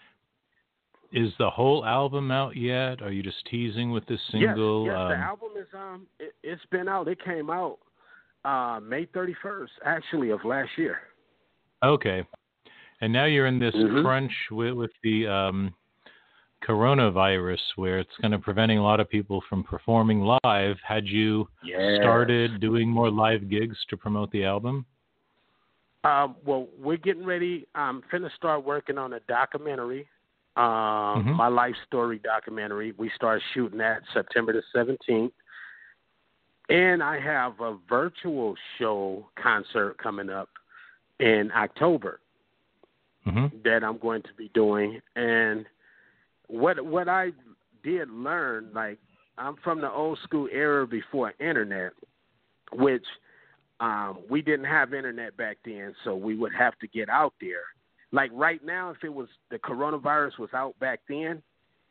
[1.12, 3.00] is the whole album out yet?
[3.00, 4.86] Are you just teasing with this single?
[4.86, 7.08] Yes, yes um, the album is um, it, it's been out.
[7.08, 7.78] It came out
[8.44, 10.98] uh May thirty first, actually, of last year.
[11.84, 12.24] Okay.
[13.00, 14.02] And now you're in this mm-hmm.
[14.02, 15.74] crunch with, with the um,
[16.66, 20.76] coronavirus where it's kind of preventing a lot of people from performing live.
[20.82, 21.98] Had you yes.
[22.00, 24.86] started doing more live gigs to promote the album?
[26.06, 27.66] Um, well, we're getting ready.
[27.74, 30.06] I'm finna start working on a documentary,
[30.56, 31.32] um, mm-hmm.
[31.32, 32.94] my life story documentary.
[32.96, 35.32] We start shooting that September the 17th.
[36.68, 40.48] And I have a virtual show concert coming up
[41.18, 42.20] in October
[43.26, 43.56] mm-hmm.
[43.64, 45.00] that I'm going to be doing.
[45.16, 45.66] And
[46.46, 47.32] what what I
[47.82, 48.98] did learn, like
[49.38, 51.92] I'm from the old school era before internet,
[52.72, 53.04] which
[53.80, 57.64] um, we didn't have internet back then, so we would have to get out there.
[58.12, 61.42] Like right now, if it was the coronavirus was out back then,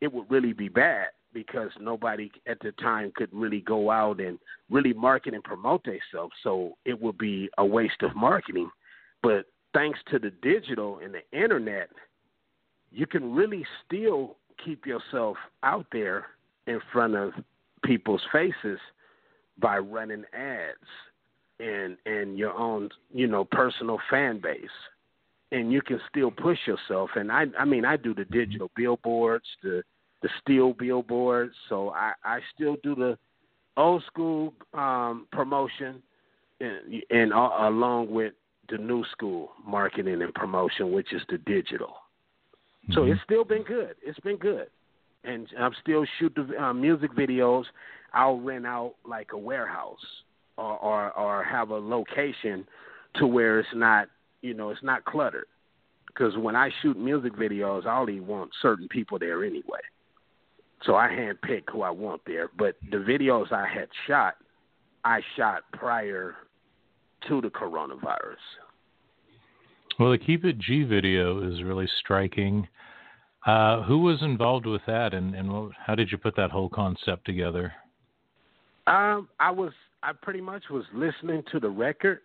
[0.01, 4.39] it would really be bad because nobody at the time could really go out and
[4.69, 6.33] really market and promote themselves.
[6.41, 8.69] So it would be a waste of marketing.
[9.21, 11.89] But thanks to the digital and the internet,
[12.91, 16.27] you can really still keep yourself out there
[16.65, 17.33] in front of
[17.83, 18.79] people's faces
[19.59, 20.77] by running ads
[21.59, 24.69] and and your own you know personal fan base.
[25.51, 27.11] And you can still push yourself.
[27.15, 29.83] And i i mean i do the digital billboards the
[30.21, 31.53] the steel billboards.
[31.69, 33.17] So i i still do the
[33.77, 36.01] old school um promotion
[36.59, 38.33] and, and uh, along with
[38.69, 41.95] the new school marketing and promotion which is the digital.
[42.83, 42.93] Mm-hmm.
[42.93, 43.95] so it's still been good.
[44.03, 44.67] It's been good.
[45.23, 47.63] And i'm still shoot the uh, music videos.
[48.13, 49.99] I'll rent out like a warehouse
[50.57, 52.65] or, or or have a location
[53.15, 54.07] to where it's not
[54.41, 55.47] you know it's not cluttered
[56.15, 59.81] because when I shoot music videos, I only want certain people there anyway.
[60.83, 62.49] So I handpick who I want there.
[62.57, 64.35] But the videos I had shot,
[65.03, 66.35] I shot prior
[67.27, 68.35] to the coronavirus.
[69.99, 72.67] Well, the Keep It G video is really striking.
[73.45, 77.25] Uh, who was involved with that, and, and how did you put that whole concept
[77.25, 77.71] together?
[78.87, 79.71] Um, I was
[80.05, 82.19] I pretty much was listening to the record,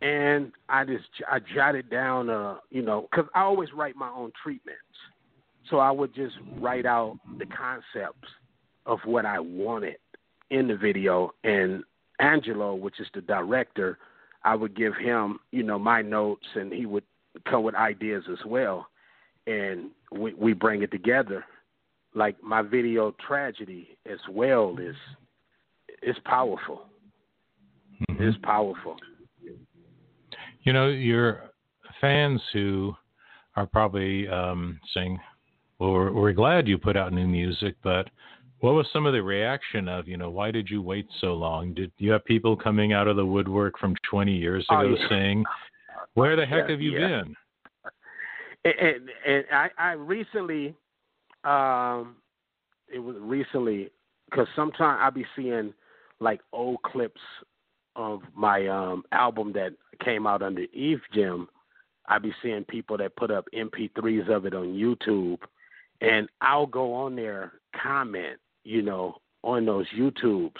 [0.00, 4.32] and I just I jotted down, uh, you know, because I always write my own
[4.42, 4.80] treatments,
[5.68, 8.28] so I would just write out the concepts
[8.86, 9.96] of what I wanted
[10.50, 11.84] in the video, and
[12.20, 13.98] Angelo, which is the director,
[14.44, 17.04] I would give him, you know, my notes, and he would
[17.44, 18.86] come with ideas as well,
[19.46, 21.44] and we we bring it together.
[22.14, 24.96] Like my video tragedy as well is
[26.02, 26.82] it's powerful.
[28.10, 28.22] Mm-hmm.
[28.22, 28.96] It's powerful.
[30.62, 31.50] You know, your
[32.00, 32.94] fans who
[33.56, 35.18] are probably um, saying,
[35.78, 38.08] "Well, we're, we're glad you put out new music," but
[38.60, 41.74] what was some of the reaction of, you know, why did you wait so long?
[41.74, 44.96] Did you have people coming out of the woodwork from 20 years oh, ago oh,
[45.00, 45.08] yeah.
[45.08, 45.44] saying,
[46.14, 47.22] "Where the heck have you yeah.
[47.22, 47.36] been?"
[48.64, 50.74] And, and I, I recently,
[51.44, 52.16] um,
[52.92, 53.90] it was recently
[54.28, 55.72] because sometimes I'll be seeing
[56.20, 57.20] like old clips
[57.96, 59.72] of my um album that
[60.04, 61.48] came out under Eve Gym,
[62.06, 65.38] I be seeing people that put up MP3s of it on YouTube,
[66.00, 70.52] and I'll go on there comment, you know, on those YouTubes,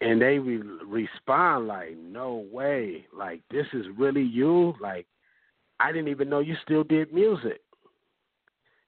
[0.00, 3.06] and they re- respond like, "No way!
[3.12, 4.74] Like this is really you!
[4.80, 5.06] Like
[5.80, 7.60] I didn't even know you still did music."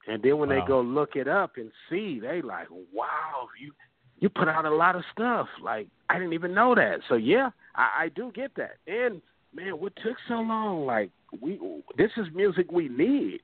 [0.08, 0.60] And then when wow.
[0.60, 3.72] they go look it up and see, they like, "Wow, you
[4.18, 5.48] you put out a lot of stuff.
[5.62, 7.00] Like I didn't even know that.
[7.08, 8.76] So yeah, I, I do get that.
[8.86, 9.20] And
[9.54, 10.86] man, what took so long?
[10.86, 11.60] Like we,
[11.96, 13.40] this is music we need.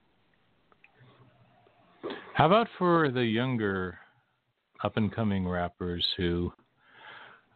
[2.34, 3.98] How about for the younger,
[4.82, 6.52] up and coming rappers who,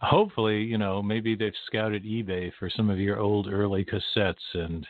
[0.01, 4.87] hopefully, you know, maybe they've scouted eBay for some of your old early cassettes and.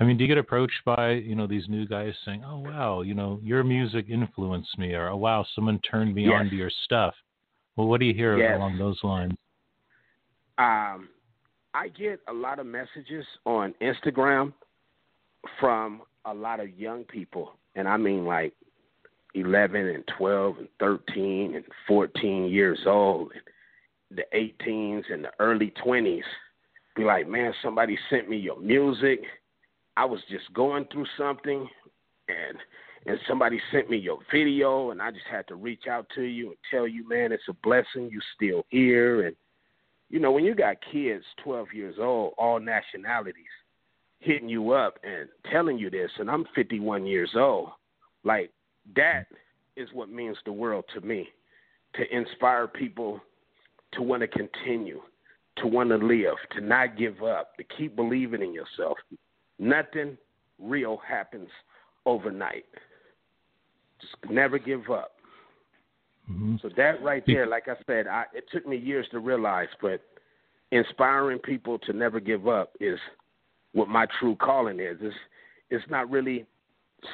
[0.00, 3.02] I mean, do you get approached by you know these new guys saying, "Oh wow,
[3.02, 6.34] you know your music influenced me," or "Oh wow, someone turned me yes.
[6.38, 7.14] on to your stuff"?
[7.76, 8.56] Well, what do you hear yes.
[8.56, 9.32] along those lines?
[10.58, 11.08] Um,
[11.74, 14.52] I get a lot of messages on Instagram
[15.58, 18.52] from a lot of young people, and I mean like
[19.34, 25.72] 11 and 12 and 13 and 14 years old, and the 18s and the early
[25.84, 26.22] 20s.
[26.94, 29.20] Be like, man, somebody sent me your music.
[29.96, 31.66] I was just going through something,
[32.28, 32.58] and
[33.06, 36.48] and somebody sent me your video and I just had to reach out to you
[36.48, 39.36] and tell you, man, it's a blessing you're still here and
[40.12, 43.46] you know, when you got kids 12 years old, all nationalities,
[44.18, 47.70] hitting you up and telling you this, and I'm 51 years old,
[48.22, 48.50] like
[48.94, 49.24] that
[49.74, 51.28] is what means the world to me.
[51.94, 53.20] To inspire people
[53.92, 55.00] to want to continue,
[55.56, 58.98] to want to live, to not give up, to keep believing in yourself.
[59.58, 60.16] Nothing
[60.58, 61.48] real happens
[62.06, 62.66] overnight.
[64.02, 65.12] Just never give up.
[66.30, 66.56] Mm-hmm.
[66.60, 70.00] So that right there, like I said, I, it took me years to realize, but
[70.70, 72.98] inspiring people to never give up is
[73.72, 74.98] what my true calling is.
[75.00, 75.16] It's
[75.70, 76.44] it's not really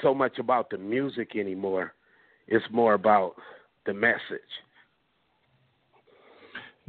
[0.02, 1.94] so much about the music anymore.
[2.48, 3.34] It's more about
[3.86, 4.20] the message.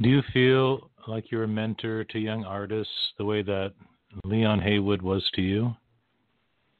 [0.00, 3.72] Do you feel like you're a mentor to young artists the way that
[4.24, 5.74] Leon Haywood was to you?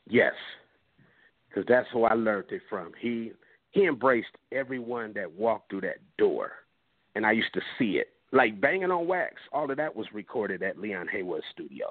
[0.09, 0.33] Yes,
[1.51, 2.92] because that's who I learned it from.
[3.01, 3.32] He
[3.72, 6.53] he embraced everyone that walked through that door,
[7.14, 8.09] and I used to see it.
[8.32, 11.86] Like banging on wax, all of that was recorded at Leon Haywood's studio.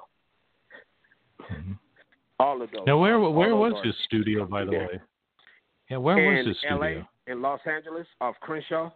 [1.40, 1.72] Mm-hmm.
[2.38, 2.86] All of those.
[2.86, 5.00] Now, where where was his studio, by the way?
[5.90, 7.04] Yeah, where in was his studio?
[7.26, 8.90] LA, in Los Angeles, off Crenshaw.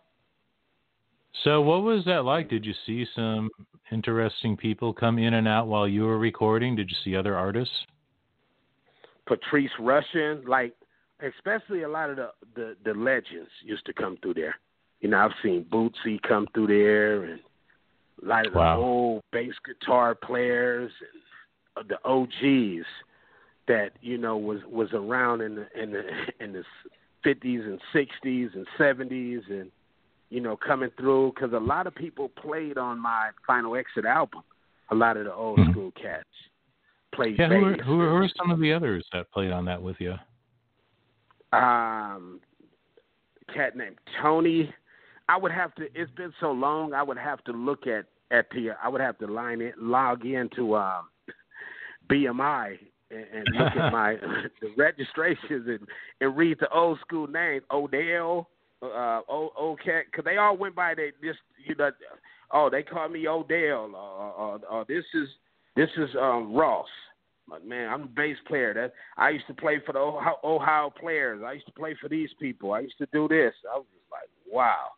[1.43, 2.49] So, what was that like?
[2.49, 3.51] Did you see some
[3.91, 6.77] interesting people come in and out while you were recording?
[6.77, 7.75] Did you see other artists?
[9.27, 10.75] Patrice Rushen, like
[11.23, 14.57] especially a lot of the, the the legends used to come through there.
[15.01, 17.41] You know, I've seen Bootsy come through there, and
[18.23, 18.77] a lot of wow.
[18.77, 20.91] the old bass guitar players
[21.77, 22.87] and the OGs
[23.67, 26.03] that you know was was around in the in the
[26.41, 26.65] in the
[27.25, 29.71] 50s and 60s and 70s and
[30.29, 34.43] you know coming through because a lot of people played on my Final Exit album.
[34.91, 35.71] A lot of the old mm-hmm.
[35.71, 36.29] school cats
[37.15, 37.39] played.
[37.39, 39.81] Yeah, who are, who, are, who are some of the others that played on that
[39.81, 40.15] with you?
[41.53, 42.41] Um,
[43.55, 44.73] cat named Tony.
[45.29, 45.85] I would have to.
[45.95, 46.93] It's been so long.
[46.93, 48.71] I would have to look at at the.
[48.83, 51.09] I would have to line it, log into um,
[52.11, 52.79] BMI
[53.11, 54.15] and, and look at my
[54.61, 55.81] the registrations and
[56.21, 57.63] and read the old school names.
[57.71, 58.49] Odell,
[58.83, 61.91] uh, old, old cat, because they all went by they just you know.
[62.53, 63.91] Oh, they call me Odell.
[63.97, 65.29] Or, or, or this is
[65.77, 66.89] this is um, Ross.
[67.49, 68.73] But man, I'm a bass player.
[68.73, 71.43] That I used to play for the Ohio, Ohio players.
[71.45, 72.73] I used to play for these people.
[72.73, 73.53] I used to do this.
[73.71, 74.93] I was just like, wow.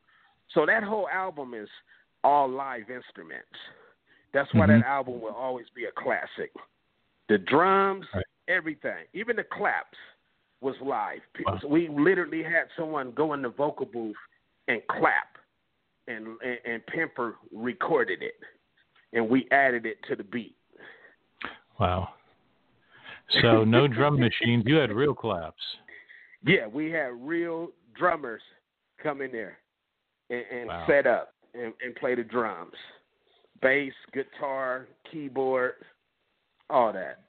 [0.54, 1.68] So that whole album is
[2.22, 3.46] all live instruments.
[4.32, 4.80] That's why mm-hmm.
[4.80, 6.52] that album will always be a classic.
[7.28, 8.24] The drums, right.
[8.48, 9.98] everything, even the claps
[10.60, 11.20] was live.
[11.44, 11.58] Wow.
[11.60, 14.16] So we literally had someone go in the vocal booth
[14.68, 15.36] and clap,
[16.08, 18.34] and, and and Pimper recorded it,
[19.12, 20.55] and we added it to the beat.
[21.78, 22.10] Wow.
[23.42, 24.62] So no drum machines.
[24.66, 25.60] You had real claps.
[26.44, 28.40] Yeah, we had real drummers
[29.02, 29.58] come in there
[30.30, 30.84] and, and wow.
[30.86, 32.76] set up and, and play the drums,
[33.60, 35.72] bass, guitar, keyboard,
[36.70, 37.22] all that.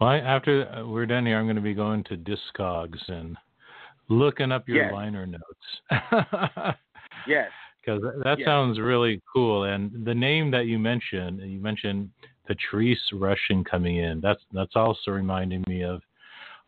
[0.00, 3.36] Well, I, after uh, we're done here, I'm going to be going to Discogs and
[4.08, 4.92] looking up your yes.
[4.92, 5.42] liner notes.
[7.26, 7.48] yes.
[7.80, 8.44] Because that yes.
[8.44, 9.64] sounds really cool.
[9.64, 12.10] And the name that you mentioned, you mentioned
[12.48, 14.20] Patrice Rushen coming in.
[14.20, 16.00] That's that's also reminding me of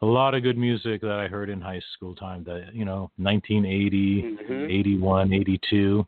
[0.03, 2.45] a lot of good music that I heard in high school time.
[2.45, 4.71] That you know, 1980, mm-hmm.
[4.71, 6.07] 81, 82.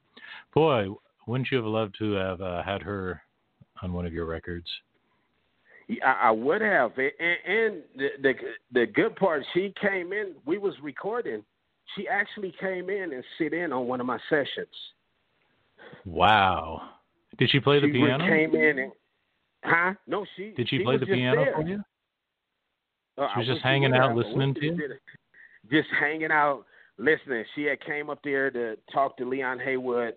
[0.54, 0.88] Boy,
[1.26, 3.22] wouldn't you have loved to have uh, had her
[3.82, 4.66] on one of your records?
[5.88, 6.92] Yeah, I would have.
[6.96, 7.10] And,
[7.46, 8.34] and the, the
[8.72, 10.34] the good part, she came in.
[10.44, 11.42] We was recording.
[11.96, 14.68] She actually came in and sit in on one of my sessions.
[16.04, 16.82] Wow!
[17.38, 18.24] Did she play the piano?
[18.24, 18.50] she piano?
[18.50, 18.92] Came in and
[19.64, 19.94] Huh?
[20.06, 20.52] No, she.
[20.56, 21.54] Did she, she play the piano there.
[21.54, 21.82] for you?
[23.18, 24.78] Uh, she was just hanging out, listening to you.
[25.70, 26.64] Just hanging out,
[26.98, 27.44] listening.
[27.54, 30.14] She had came up there to talk to Leon Haywood,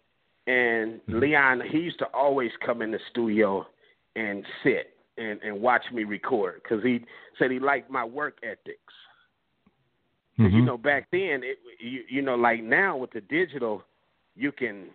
[0.47, 1.19] and mm-hmm.
[1.19, 3.65] Leon he used to always come in the studio
[4.15, 7.01] and sit and and watch me record because he
[7.37, 8.79] said he liked my work ethics.
[10.39, 10.55] Mm-hmm.
[10.55, 13.83] You know, back then, it, you you know, like now with the digital,
[14.35, 14.85] you can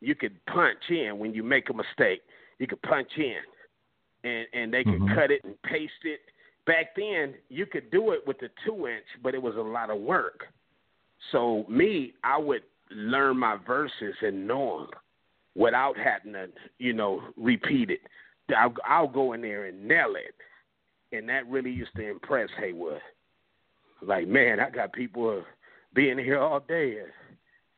[0.00, 2.22] you could punch in when you make a mistake.
[2.58, 3.36] You could punch in
[4.24, 5.14] and and they could mm-hmm.
[5.14, 6.20] cut it and paste it.
[6.66, 9.90] Back then, you could do it with the two inch, but it was a lot
[9.90, 10.44] of work.
[11.32, 14.90] So me, I would learn my verses and know them
[15.54, 16.48] without having to,
[16.78, 18.00] you know, repeat it.
[18.56, 20.34] I'll, I'll go in there and nail it,
[21.16, 23.00] and that really used to impress Haywood.
[24.02, 25.42] Like, man, I got people
[25.94, 26.98] being here all day.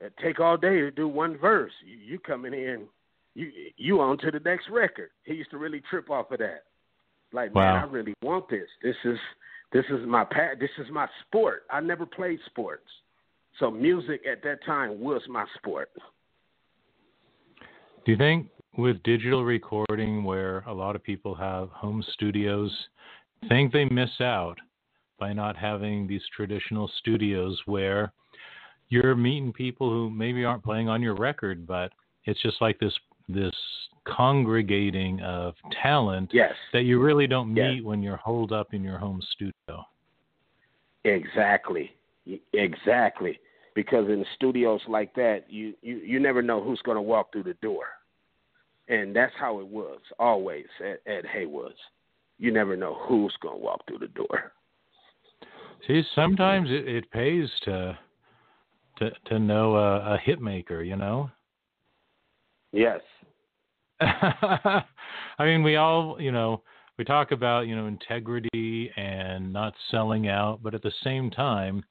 [0.01, 1.73] It take all day to do one verse.
[1.85, 2.87] You, you coming in
[3.35, 5.11] you you on to the next record.
[5.25, 6.65] He used to really trip off of that.
[7.33, 7.75] Like, wow.
[7.75, 8.69] man, I really want this.
[8.83, 9.19] This is
[9.73, 10.61] this is my pat.
[10.61, 11.65] This is my sport.
[11.71, 12.89] I never played sports,
[13.59, 15.91] so music at that time was my sport.
[18.05, 22.71] Do you think with digital recording, where a lot of people have home studios,
[23.49, 24.57] think they miss out
[25.19, 28.13] by not having these traditional studios where
[28.89, 31.93] you're meeting people who maybe aren't playing on your record, but
[32.25, 32.93] it's just like this
[33.29, 33.55] this
[34.05, 36.53] congregating of talent yes.
[36.73, 37.85] that you really don't meet yes.
[37.85, 39.85] when you're holed up in your home studio.
[41.05, 41.93] Exactly.
[42.53, 43.39] Exactly.
[43.75, 47.45] Because in studios like that, you, you, you never know who's going to walk through
[47.45, 47.87] the door.
[48.89, 51.75] And that's how it was always at, at Haywood's.
[52.39, 54.53] You never know who's going to walk through the door.
[55.87, 57.99] See, sometimes it, it pays to
[58.99, 61.31] to to know a, a hit maker, you know.
[62.73, 63.01] Yes.
[64.01, 64.85] I
[65.41, 66.63] mean, we all, you know,
[66.99, 71.85] we talk about, you know, integrity and not selling out, but at the same time,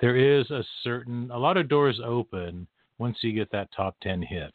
[0.00, 2.66] there is a certain a lot of doors open
[2.98, 4.54] once you get that top ten hit.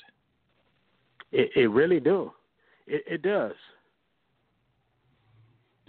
[1.32, 2.32] It, it really do.
[2.88, 3.54] It, it does.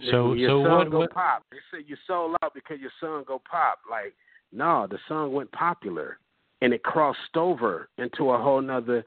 [0.09, 1.43] So your so son what, go what pop.
[1.51, 3.79] They say you sold out because your song go pop.
[3.89, 4.13] Like
[4.51, 6.17] no, the song went popular
[6.61, 9.03] and it crossed over into a whole nother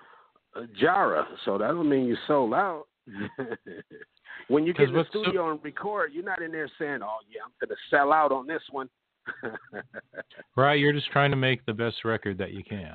[0.79, 1.27] genre.
[1.45, 2.85] So that don't mean you sold out.
[4.49, 7.01] when you get in the what's so- studio and record, you're not in there saying,
[7.03, 8.89] "Oh yeah, I'm gonna sell out on this one."
[10.57, 12.95] right, you're just trying to make the best record that you can.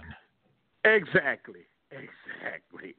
[0.86, 2.96] exactly, exactly.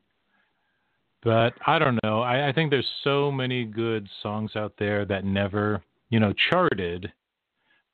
[1.23, 2.23] But I don't know.
[2.23, 7.13] I, I think there's so many good songs out there that never, you know, charted.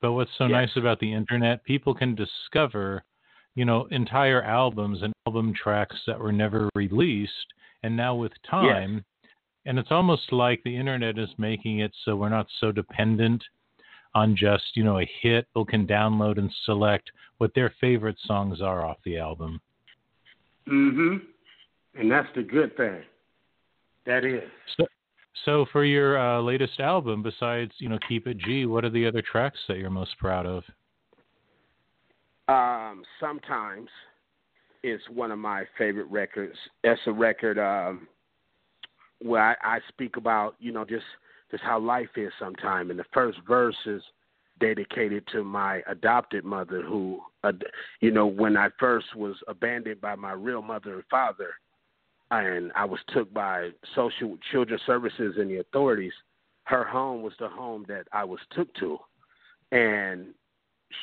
[0.00, 0.52] But what's so Yes.
[0.52, 3.02] nice about the internet, people can discover,
[3.56, 7.32] you know, entire albums and album tracks that were never released.
[7.82, 9.04] And now with time,
[9.66, 13.42] and it's almost like the internet is making it so we're not so dependent
[14.14, 15.46] on just, you know, a hit.
[15.48, 19.60] People can download and select what their favorite songs are off the album.
[20.66, 21.20] Mhm.
[21.94, 23.04] And that's the good thing.
[24.04, 24.48] That is.
[24.76, 24.86] So,
[25.44, 29.06] so for your uh, latest album, besides you know Keep It G, what are the
[29.06, 30.64] other tracks that you're most proud of?
[32.48, 33.90] Um, sometimes
[34.86, 36.56] is one of my favorite records.
[36.84, 38.06] That's a record um,
[39.20, 41.04] where I, I speak about, you know, just
[41.50, 42.90] just how life is sometime.
[42.90, 44.02] And the first verse is
[44.58, 47.52] dedicated to my adopted mother, who, uh,
[48.00, 51.50] you know, when I first was abandoned by my real mother and father,
[52.30, 56.12] and I was took by social children services and the authorities.
[56.64, 58.98] Her home was the home that I was took to,
[59.70, 60.28] and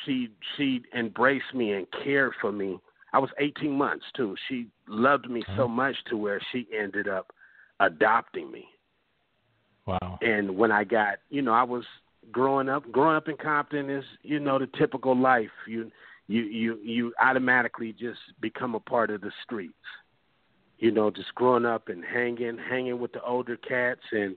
[0.04, 2.78] she she embraced me and cared for me.
[3.14, 4.34] I was 18 months too.
[4.48, 5.70] She loved me so mm.
[5.70, 7.32] much to where she ended up
[7.78, 8.66] adopting me.
[9.86, 10.18] Wow.
[10.20, 11.84] And when I got, you know, I was
[12.32, 12.90] growing up.
[12.90, 15.50] Growing up in Compton is, you know, the typical life.
[15.68, 15.92] You
[16.26, 19.74] you you you automatically just become a part of the streets.
[20.78, 24.36] You know, just growing up and hanging hanging with the older cats and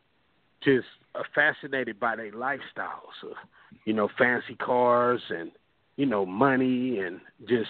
[0.63, 0.85] just
[1.33, 3.23] fascinated by their lifestyles.
[3.23, 3.31] Of,
[3.85, 5.51] you know, fancy cars and
[5.95, 7.69] you know money and just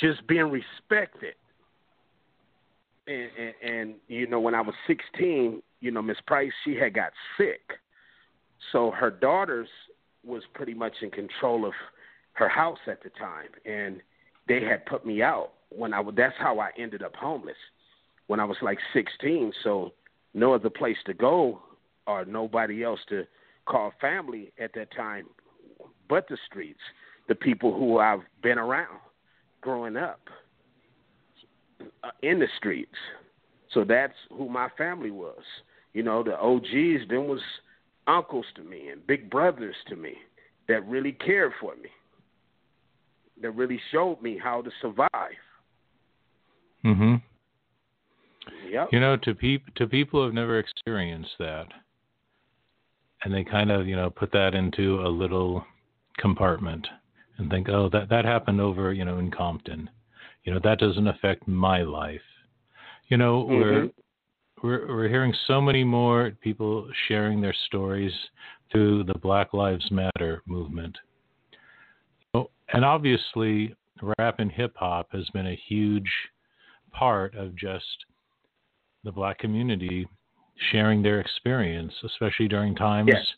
[0.00, 1.34] just being respected.
[3.06, 6.94] And, and, and you know, when I was 16, you know, Miss Price, she had
[6.94, 7.60] got sick,
[8.72, 9.68] so her daughters
[10.24, 11.72] was pretty much in control of
[12.34, 14.00] her house at the time, and
[14.48, 16.02] they had put me out when I.
[16.14, 17.56] That's how I ended up homeless
[18.26, 19.52] when I was like 16.
[19.64, 19.92] So
[20.34, 21.62] no other place to go
[22.06, 23.24] or nobody else to
[23.66, 25.26] call family at that time
[26.10, 26.80] but the streets,
[27.28, 28.98] the people who I've been around
[29.60, 30.20] growing up
[32.02, 32.96] uh, in the streets.
[33.72, 35.42] So that's who my family was.
[35.92, 37.40] You know, the OGs then was
[38.06, 40.14] uncles to me and big brothers to me
[40.68, 41.88] that really cared for me.
[43.42, 45.38] That really showed me how to survive.
[46.84, 47.22] Mm Mhm.
[48.70, 48.88] Yep.
[48.92, 51.66] You know, to peop- to people who've never experienced that,
[53.22, 55.66] and they kind of you know put that into a little
[56.18, 56.86] compartment
[57.40, 59.90] and think, oh, that that happened over you know in Compton.
[60.44, 62.22] You know, that doesn't affect my life.
[63.08, 63.92] You know, we're Mhm.
[64.62, 68.12] we're we're hearing so many more people sharing their stories
[68.70, 70.96] through the Black Lives Matter movement.
[72.34, 73.74] Oh, and obviously,
[74.18, 76.10] rap and hip hop has been a huge
[76.92, 78.04] part of just
[79.04, 80.06] the black community
[80.70, 83.34] sharing their experience, especially during times Yes.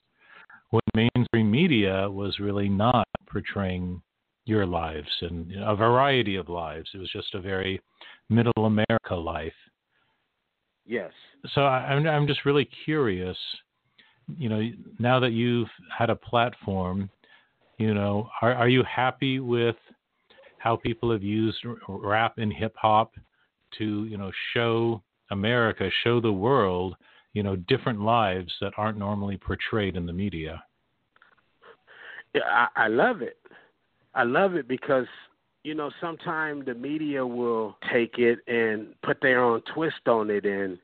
[0.70, 0.82] when
[1.14, 4.02] mainstream media was really not portraying
[4.44, 6.90] your lives and a variety of lives.
[6.94, 7.80] It was just a very
[8.28, 9.52] middle America life.
[10.84, 11.12] Yes.
[11.54, 13.36] So I, I'm I'm just really curious.
[14.36, 14.62] You know,
[14.98, 17.10] now that you've had a platform,
[17.78, 19.76] you know, are are you happy with
[20.58, 21.58] how people have used
[21.88, 23.12] rap and hip hop
[23.78, 26.96] to you know show America, show the world,
[27.32, 30.62] you know, different lives that aren't normally portrayed in the media?
[32.34, 33.36] I, I love it.
[34.14, 35.06] I love it because
[35.64, 40.44] you know sometimes the media will take it and put their own twist on it
[40.44, 40.78] and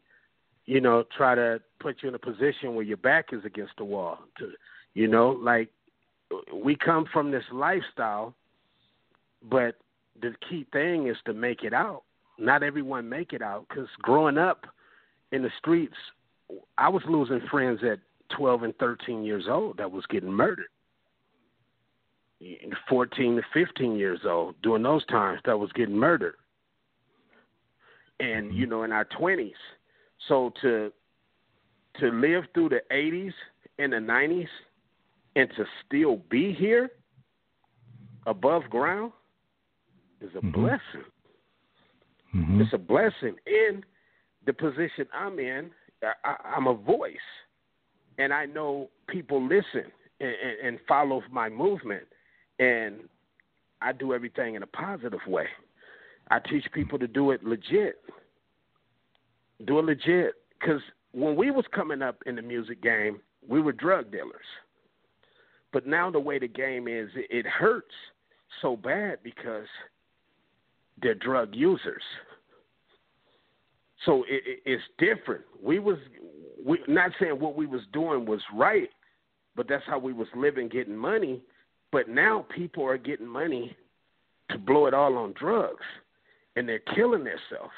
[0.67, 3.85] you know try to put you in a position where your back is against the
[3.85, 4.19] wall.
[4.39, 4.51] To
[4.95, 5.71] you know, like
[6.53, 8.35] we come from this lifestyle,
[9.49, 9.77] but
[10.21, 12.03] the key thing is to make it out.
[12.39, 14.67] Not everyone make it out because growing up
[15.33, 15.97] in the streets,
[16.77, 17.99] I was losing friends at
[18.37, 20.69] 12 and 13 years old that was getting murdered.
[22.89, 26.35] 14 to 15 years old during those times that was getting murdered.
[28.21, 29.53] And you know in our 20s.
[30.29, 30.93] So to
[32.01, 33.33] to live through the 80s
[33.79, 34.47] and the 90s
[35.37, 36.91] and to still be here
[38.27, 39.13] above ground
[40.21, 40.51] is a mm-hmm.
[40.51, 41.09] blessing.
[42.35, 42.61] Mm-hmm.
[42.61, 43.37] It's a blessing.
[43.47, 43.85] In
[44.47, 45.71] the position I'm in,
[46.25, 47.17] I, I'm a voice,
[48.19, 52.05] and I know people listen and, and follow my movement,
[52.59, 52.97] and
[53.81, 55.47] I do everything in a positive way.
[56.31, 58.01] I teach people to do it legit.
[59.67, 60.81] Do it legit, because
[61.13, 64.47] when we was coming up in the music game, we were drug dealers.
[65.73, 67.95] But now the way the game is, it, hurts
[68.63, 69.67] so bad because
[71.03, 72.03] they're drug users.
[74.07, 75.43] So it, it, it's different.
[75.63, 75.99] We was
[76.65, 78.89] we not saying what we was doing was right,
[79.57, 81.43] but that's how we was living, getting money.
[81.91, 83.77] But now people are getting money
[84.51, 85.85] to blow it all on drugs,
[86.57, 87.73] and they're killing themselves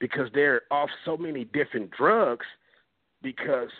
[0.00, 2.46] because they're off so many different drugs
[3.22, 3.70] because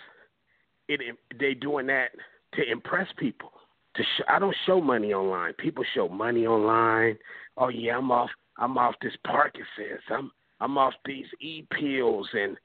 [0.89, 1.01] it
[1.39, 2.09] they doing that
[2.55, 3.53] to impress people.
[3.97, 5.53] To sh- I don't show money online.
[5.55, 7.17] People show money online.
[7.57, 8.31] Oh yeah, I'm off.
[8.59, 10.01] I'm off this Parkinson's.
[10.11, 12.57] I'm I'm off these e pills, and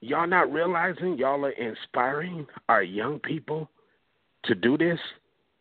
[0.00, 3.68] y'all not realizing y'all are inspiring our young people
[4.44, 4.98] to do this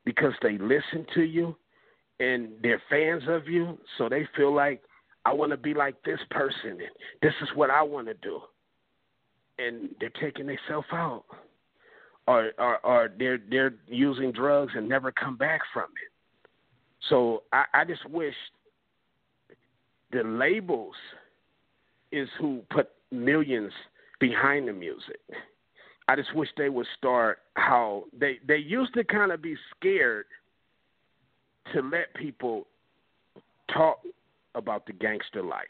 [0.06, 1.56] because they listen to you
[2.20, 4.82] and they're fans of you, so they feel like
[5.26, 6.82] I want to be like this person, and
[7.22, 8.39] this is what I want to do,
[9.58, 11.26] and they're taking themselves out
[12.28, 16.12] or, or or they're they're using drugs and never come back from it.
[17.10, 18.34] So I, I just wish
[20.12, 20.95] the labels
[22.12, 23.72] is who put millions
[24.20, 25.20] behind the music.
[26.08, 30.26] I just wish they would start how they they used to kind of be scared
[31.74, 32.68] to let people
[33.74, 33.99] talk
[34.53, 35.66] about the gangster life.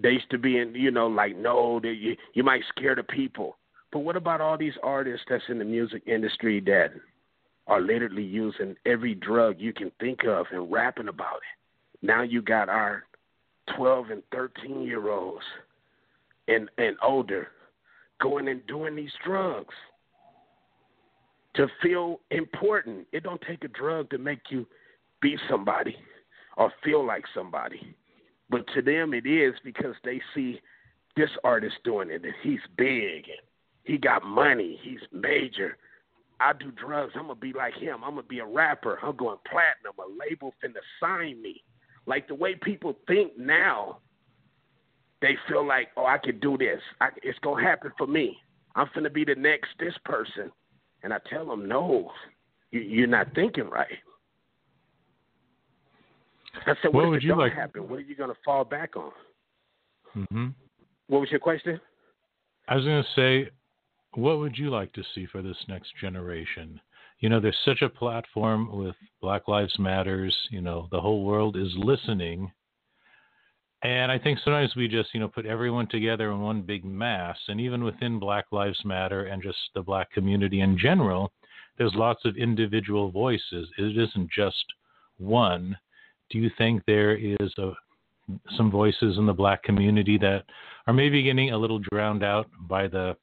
[0.00, 3.02] They used to be in, you know, like no, they, you you might scare the
[3.02, 3.56] people.
[3.92, 6.92] But what about all these artists that's in the music industry that
[7.66, 12.06] are literally using every drug you can think of and rapping about it?
[12.06, 13.04] Now you got our
[13.76, 15.44] 12 and 13 year olds
[16.48, 17.48] and, and older
[18.20, 19.74] going and doing these drugs
[21.54, 23.06] to feel important.
[23.12, 24.66] It don't take a drug to make you
[25.20, 25.96] be somebody
[26.56, 27.94] or feel like somebody.
[28.50, 30.60] But to them it is because they see
[31.16, 33.40] this artist doing it and he's big and
[33.84, 34.78] he got money.
[34.82, 35.76] He's major.
[36.40, 37.12] I do drugs.
[37.14, 38.02] I'm gonna be like him.
[38.02, 38.98] I'm gonna be a rapper.
[39.02, 39.94] I'm going platinum.
[39.98, 41.62] A label finna sign me.
[42.06, 43.98] Like the way people think now,
[45.24, 46.80] they feel like, oh, I can do this.
[47.00, 48.36] I, it's gonna happen for me.
[48.76, 50.52] I'm gonna be the next this person.
[51.02, 52.10] And I tell them, no,
[52.70, 53.86] you, you're not thinking right.
[56.66, 57.54] I said, what, what would you like?
[57.54, 57.88] happen?
[57.88, 59.12] What are you gonna fall back on?
[60.14, 60.48] Mm-hmm.
[61.06, 61.80] What was your question?
[62.68, 63.50] I was gonna say,
[64.12, 66.78] what would you like to see for this next generation?
[67.20, 71.56] You know, there's such a platform with Black Lives Matters, you know, the whole world
[71.56, 72.52] is listening.
[73.84, 77.36] And I think sometimes we just, you know, put everyone together in one big mass.
[77.48, 81.30] And even within Black Lives Matter and just the black community in general,
[81.76, 83.68] there's lots of individual voices.
[83.76, 84.64] It isn't just
[85.18, 85.76] one.
[86.30, 87.72] Do you think there is a,
[88.56, 90.44] some voices in the black community that
[90.86, 93.14] are maybe getting a little drowned out by the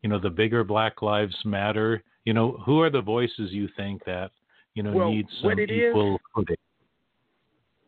[0.00, 2.02] you know the bigger Black Lives Matter?
[2.24, 4.30] You know, who are the voices you think that
[4.74, 6.56] you know well, need some equal footing?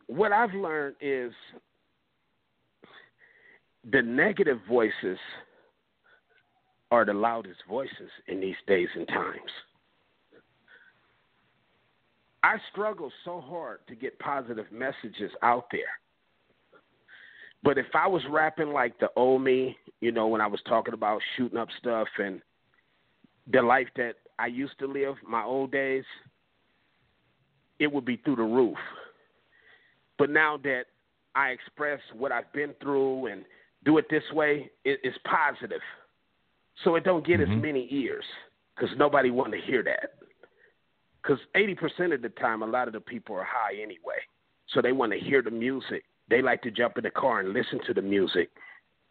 [0.07, 1.33] What I've learned is
[3.91, 5.17] the negative voices
[6.91, 9.51] are the loudest voices in these days and times.
[12.43, 15.81] I struggle so hard to get positive messages out there.
[17.63, 20.93] But if I was rapping like the old me, you know, when I was talking
[20.93, 22.39] about shooting up stuff and
[23.51, 26.03] the life that I used to live, my old days,
[27.79, 28.77] it would be through the roof.
[30.19, 30.83] But now that
[31.33, 33.43] I express what I've been through and
[33.85, 35.81] do it this way, it, it's positive.
[36.83, 37.53] So it don't get mm-hmm.
[37.53, 38.25] as many ears
[38.75, 40.15] because nobody want to hear that.
[41.21, 44.19] Because 80% of the time, a lot of the people are high anyway.
[44.73, 47.53] So they want to hear the music they like to jump in the car and
[47.53, 48.49] listen to the music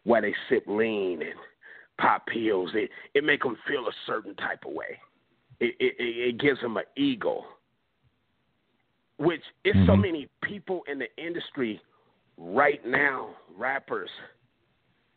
[0.03, 1.33] while they sip lean and
[1.99, 2.71] pop pills.
[2.73, 4.99] It it make them feel a certain type of way.
[5.59, 7.45] It it, it gives them an ego.
[9.17, 9.87] Which it's mm-hmm.
[9.87, 11.81] so many people in the industry
[12.37, 14.09] right now, rappers,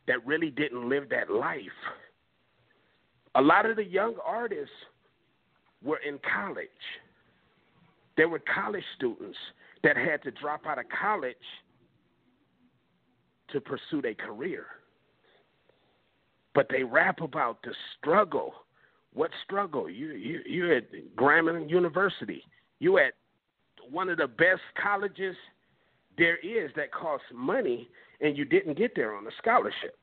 [0.09, 1.61] that really didn't live that life.
[3.37, 4.75] A lot of the young artists
[5.85, 6.69] were in college.
[8.17, 9.39] There were college students
[9.85, 11.37] that had to drop out of college
[13.53, 14.67] to pursue their career.
[16.55, 18.55] But they rap about the struggle.
[19.15, 19.89] What struggle?
[19.89, 20.85] You you you're at
[21.17, 22.43] Grambling University.
[22.81, 23.13] You at
[23.91, 25.37] one of the best colleges
[26.17, 27.89] there is that costs money,
[28.21, 29.97] and you didn't get there on a scholarship.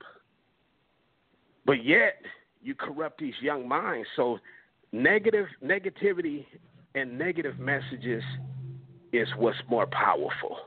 [1.65, 2.21] But yet,
[2.61, 4.07] you corrupt these young minds.
[4.15, 4.39] So,
[4.91, 6.45] negative negativity
[6.93, 8.23] and negative messages
[9.11, 10.57] is what's more powerful.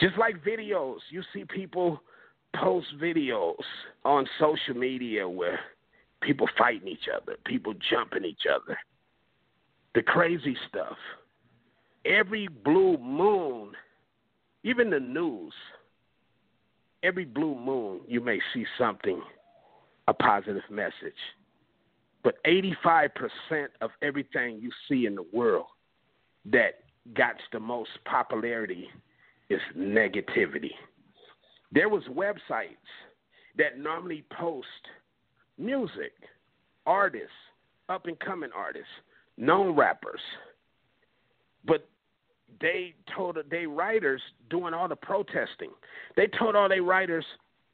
[0.00, 2.00] Just like videos, you see people
[2.56, 3.54] post videos
[4.04, 5.58] on social media where
[6.22, 8.78] people fighting each other, people jumping each other,
[9.94, 10.96] the crazy stuff.
[12.04, 13.72] Every blue moon,
[14.64, 15.52] even the news,
[17.02, 19.22] every blue moon, you may see something,
[20.08, 20.92] a positive message.
[22.24, 23.10] But 85%
[23.80, 25.66] of everything you see in the world
[26.46, 26.80] that
[27.14, 28.88] got the most popularity
[29.48, 30.72] is negativity.
[31.72, 32.76] There was websites
[33.56, 34.66] that normally post
[35.58, 36.12] music,
[36.86, 37.30] artists,
[37.88, 38.88] up and coming artists,
[39.36, 40.20] known rappers,
[41.64, 41.88] but
[42.60, 45.70] they told they writers doing all the protesting.
[46.16, 47.24] They told all their writers,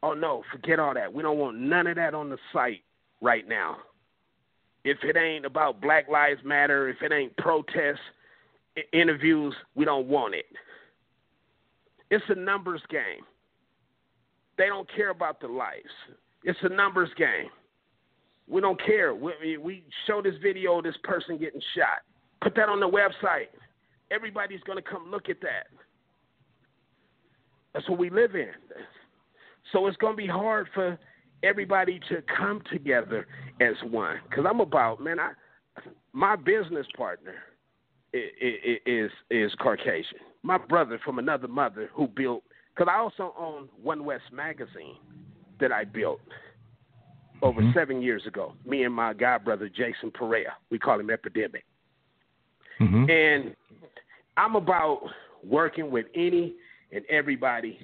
[0.03, 1.13] "Oh no, forget all that.
[1.13, 2.83] We don't want none of that on the site
[3.21, 3.79] right now.
[4.85, 8.01] If it ain't about Black Lives Matter, if it ain't protests,
[8.93, 10.47] interviews, we don't want it."
[12.11, 13.25] It's a numbers game.
[14.57, 15.91] They don't care about the lives.
[16.45, 17.51] It's a numbers game.
[18.47, 19.15] We don't care.
[19.15, 22.03] We, we show this video of this person getting shot.
[22.43, 23.49] Put that on the website.
[24.11, 25.67] Everybody's going to come look at that.
[27.73, 28.53] That's what we live in.
[29.73, 30.99] So it's going to be hard for
[31.43, 33.27] everybody to come together
[33.61, 34.17] as one.
[34.29, 35.33] Because I'm about, man, I,
[36.13, 37.35] my business partner
[38.13, 40.21] is, is, is Caucasian.
[40.43, 42.45] My brother from another mother who built,
[42.75, 44.97] because I also own One West magazine
[45.61, 46.21] that I built
[47.43, 47.77] over mm-hmm.
[47.77, 48.55] seven years ago.
[48.65, 50.53] Me and my god brother Jason Perea.
[50.71, 51.65] We call him Epidemic.
[52.81, 53.11] Mm-hmm.
[53.11, 53.57] And
[54.37, 55.01] I'm about
[55.45, 56.55] working with any
[56.93, 57.79] and everybody.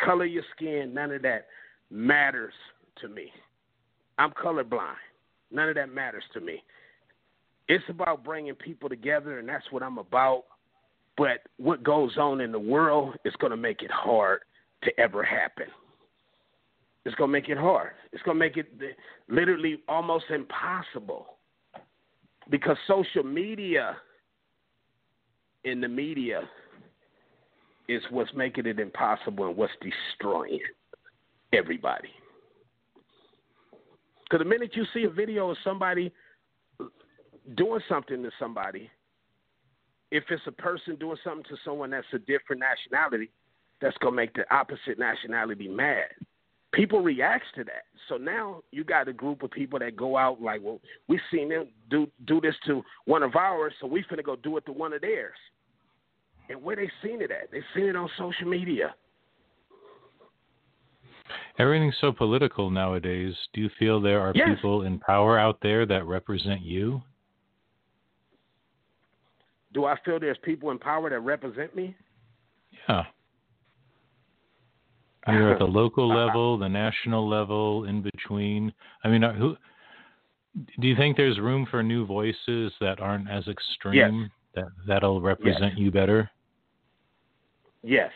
[0.00, 1.46] Color your skin, none of that
[1.90, 2.54] matters
[3.00, 3.30] to me.
[4.18, 4.94] I'm colorblind.
[5.50, 6.62] None of that matters to me.
[7.68, 10.44] It's about bringing people together, and that's what I'm about.
[11.16, 14.40] But what goes on in the world is going to make it hard
[14.82, 15.66] to ever happen.
[17.04, 17.92] It's going to make it hard.
[18.12, 18.68] It's going to make it
[19.28, 21.26] literally almost impossible
[22.50, 23.96] because social media
[25.64, 26.42] in the media
[27.88, 30.60] is what's making it impossible and what's destroying
[31.52, 32.08] everybody.
[34.24, 36.12] Because the minute you see a video of somebody
[37.56, 38.90] doing something to somebody,
[40.10, 43.30] if it's a person doing something to someone that's a different nationality,
[43.80, 46.06] that's going to make the opposite nationality mad
[46.74, 47.84] people reacts to that.
[48.08, 51.48] So now you got a group of people that go out like, well, we seen
[51.48, 54.72] them do do this to one of ours, so we finna go do it to
[54.72, 55.36] one of theirs.
[56.48, 57.50] And where they seen it at?
[57.50, 58.94] They seen it on social media.
[61.58, 63.34] Everything's so political nowadays.
[63.52, 64.48] Do you feel there are yes.
[64.54, 67.00] people in power out there that represent you?
[69.72, 71.96] Do I feel there's people in power that represent me?
[72.88, 73.04] Yeah.
[75.26, 78.72] Either at the local level, the national level, in between.
[79.02, 79.56] I mean, uh, who
[80.80, 84.30] do you think there's room for new voices that aren't as extreme yes.
[84.54, 85.78] That that'll represent yes.
[85.78, 86.30] you better?
[87.82, 88.10] Yes,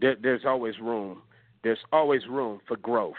[0.00, 1.22] there, there's always room.
[1.62, 3.14] There's always room for growth.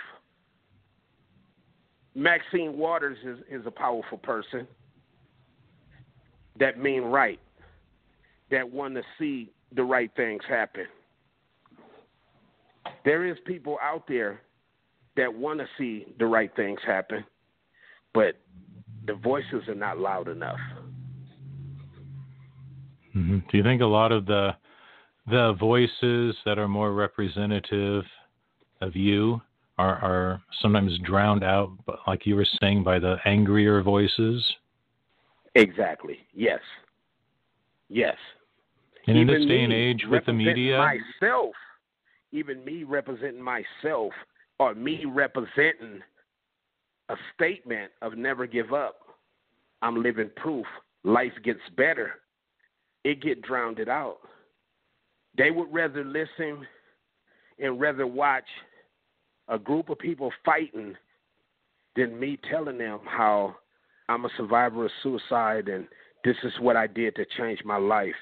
[2.13, 4.67] Maxine Waters is, is a powerful person
[6.59, 7.39] that mean right,
[8.51, 10.85] that want to see the right things happen.
[13.03, 14.41] There is people out there
[15.17, 17.25] that want to see the right things happen,
[18.13, 18.35] but
[19.07, 20.59] the voices are not loud enough.
[23.15, 23.39] Mm-hmm.
[23.49, 24.51] Do you think a lot of the
[25.27, 28.03] the voices that are more representative
[28.81, 29.41] of you
[29.79, 31.71] are, are sometimes drowned out,
[32.05, 34.45] like you were saying, by the angrier voices?
[35.55, 36.19] Exactly.
[36.33, 36.59] Yes.
[37.89, 38.17] Yes.
[39.07, 41.55] And Even in this day and age with the media, myself
[42.35, 44.11] even me representing myself
[44.59, 46.01] or me representing
[47.09, 48.95] a statement of never give up,
[49.81, 50.65] I'm living proof.
[51.03, 52.15] Life gets better.
[53.05, 54.17] It get drowned out.
[55.37, 56.65] They would rather listen
[57.59, 58.43] and rather watch
[59.47, 60.95] a group of people fighting
[61.95, 63.55] than me telling them how
[64.09, 65.87] I'm a survivor of suicide and
[66.25, 68.13] this is what I did to change my life.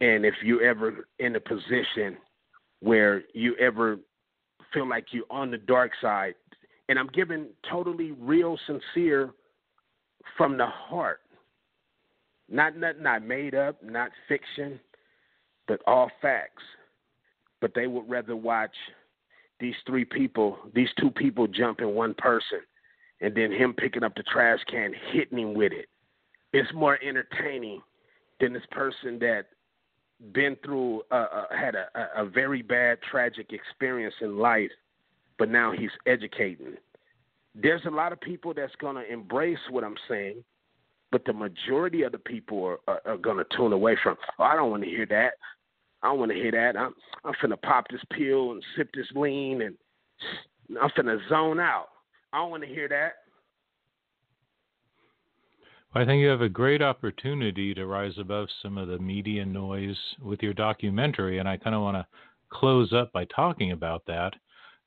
[0.00, 2.18] And if you're ever in a position
[2.80, 3.98] where you ever
[4.72, 6.34] feel like you're on the dark side.
[6.88, 9.30] And I'm giving totally real, sincere
[10.36, 11.20] from the heart.
[12.50, 14.80] Not nothing not made up, not fiction,
[15.66, 16.62] but all facts.
[17.60, 18.74] But they would rather watch
[19.60, 22.60] these three people, these two people jumping one person,
[23.20, 25.86] and then him picking up the trash can, hitting him with it.
[26.52, 27.82] It's more entertaining
[28.40, 29.46] than this person that
[30.32, 31.86] been through uh, uh, had a,
[32.16, 34.70] a very bad tragic experience in life,
[35.38, 36.74] but now he's educating.
[37.54, 40.44] There's a lot of people that's going to embrace what I'm saying,
[41.10, 44.16] but the majority of the people are, are, are going to tune away from.
[44.38, 45.32] Oh, I don't want to hear that.
[46.02, 46.78] I don't want to hear that.
[46.78, 46.94] I'm
[47.24, 49.74] I'm finna pop this pill and sip this lean and
[50.80, 51.88] I'm finna zone out.
[52.32, 53.12] I don't want to hear that.
[55.94, 59.96] I think you have a great opportunity to rise above some of the media noise
[60.22, 62.06] with your documentary, and I kind of want to
[62.50, 64.34] close up by talking about that.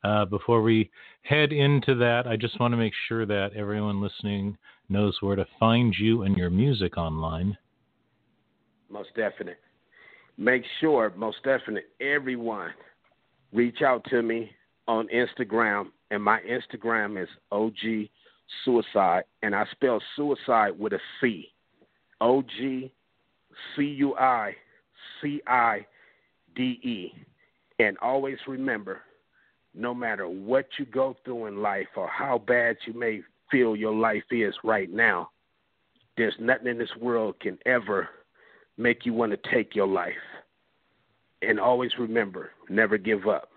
[0.03, 0.89] Uh, before we
[1.23, 4.57] head into that, I just want to make sure that everyone listening
[4.89, 7.57] knows where to find you and your music online.
[8.89, 9.59] Most definite.
[10.37, 12.71] Make sure, most definite, everyone
[13.53, 14.51] reach out to me
[14.87, 18.09] on Instagram, and my Instagram is OG
[18.65, 21.51] suicide, and I spell suicide with a C.
[22.21, 22.91] O G
[23.75, 24.55] C U I
[25.21, 25.85] C I
[26.55, 27.13] D E.
[27.79, 29.01] And always remember
[29.74, 33.93] no matter what you go through in life or how bad you may feel your
[33.93, 35.30] life is right now,
[36.17, 38.09] there's nothing in this world can ever
[38.78, 40.13] make you want to take your life.
[41.41, 43.49] And always remember, never give up.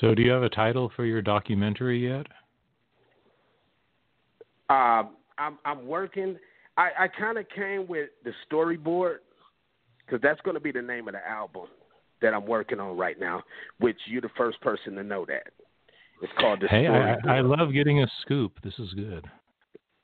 [0.00, 2.26] So, do you have a title for your documentary yet?
[4.68, 5.04] Uh,
[5.38, 6.36] I'm I'm working.
[6.76, 9.18] I, I kind of came with the storyboard
[10.04, 11.68] because that's going to be the name of the album
[12.22, 13.42] that I'm working on right now.
[13.78, 15.48] Which you're the first person to know that.
[16.22, 16.68] It's called the.
[16.68, 18.52] Hey, I, I love getting a scoop.
[18.62, 19.26] This is good.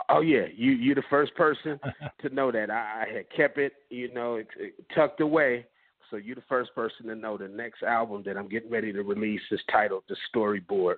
[0.09, 1.79] Oh yeah, you you're the first person
[2.23, 2.71] to know that.
[2.71, 5.67] I, I had kept it, you know, it, it tucked away
[6.11, 9.03] so you're the first person to know the next album that I'm getting ready to
[9.03, 10.97] release is titled The Storyboard.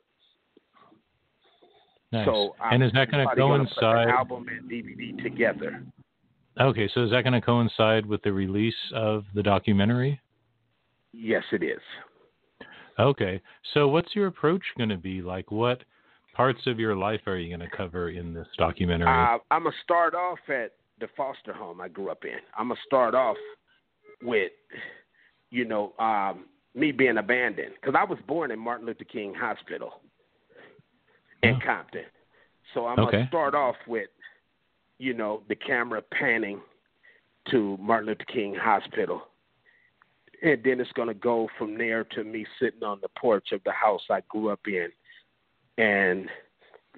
[2.13, 2.27] Nice.
[2.27, 4.09] So and is that going to coincide?
[4.09, 5.83] album and DVD together.
[6.61, 10.21] Okay, so is that going to coincide with the release of the documentary?
[11.13, 11.81] Yes, it is.
[12.99, 13.41] Okay,
[13.75, 15.23] so what's your approach going to be?
[15.23, 15.83] Like, what
[16.35, 19.09] parts of your life are you going to cover in this documentary?
[19.09, 22.39] Uh, I'm gonna start off at the foster home I grew up in.
[22.57, 23.37] I'm gonna start off
[24.23, 24.53] with
[25.53, 30.01] you know, um, me being abandoned because I was born in Martin Luther King Hospital
[31.43, 31.65] in oh.
[31.65, 32.05] Compton.
[32.75, 33.19] So I'm okay.
[33.19, 34.09] gonna start off with,
[34.99, 36.61] you know, the camera panning
[37.51, 39.23] to Martin Luther King Hospital,
[40.43, 43.73] and then it's gonna go from there to me sitting on the porch of the
[43.73, 44.89] house I grew up in,
[45.79, 46.29] and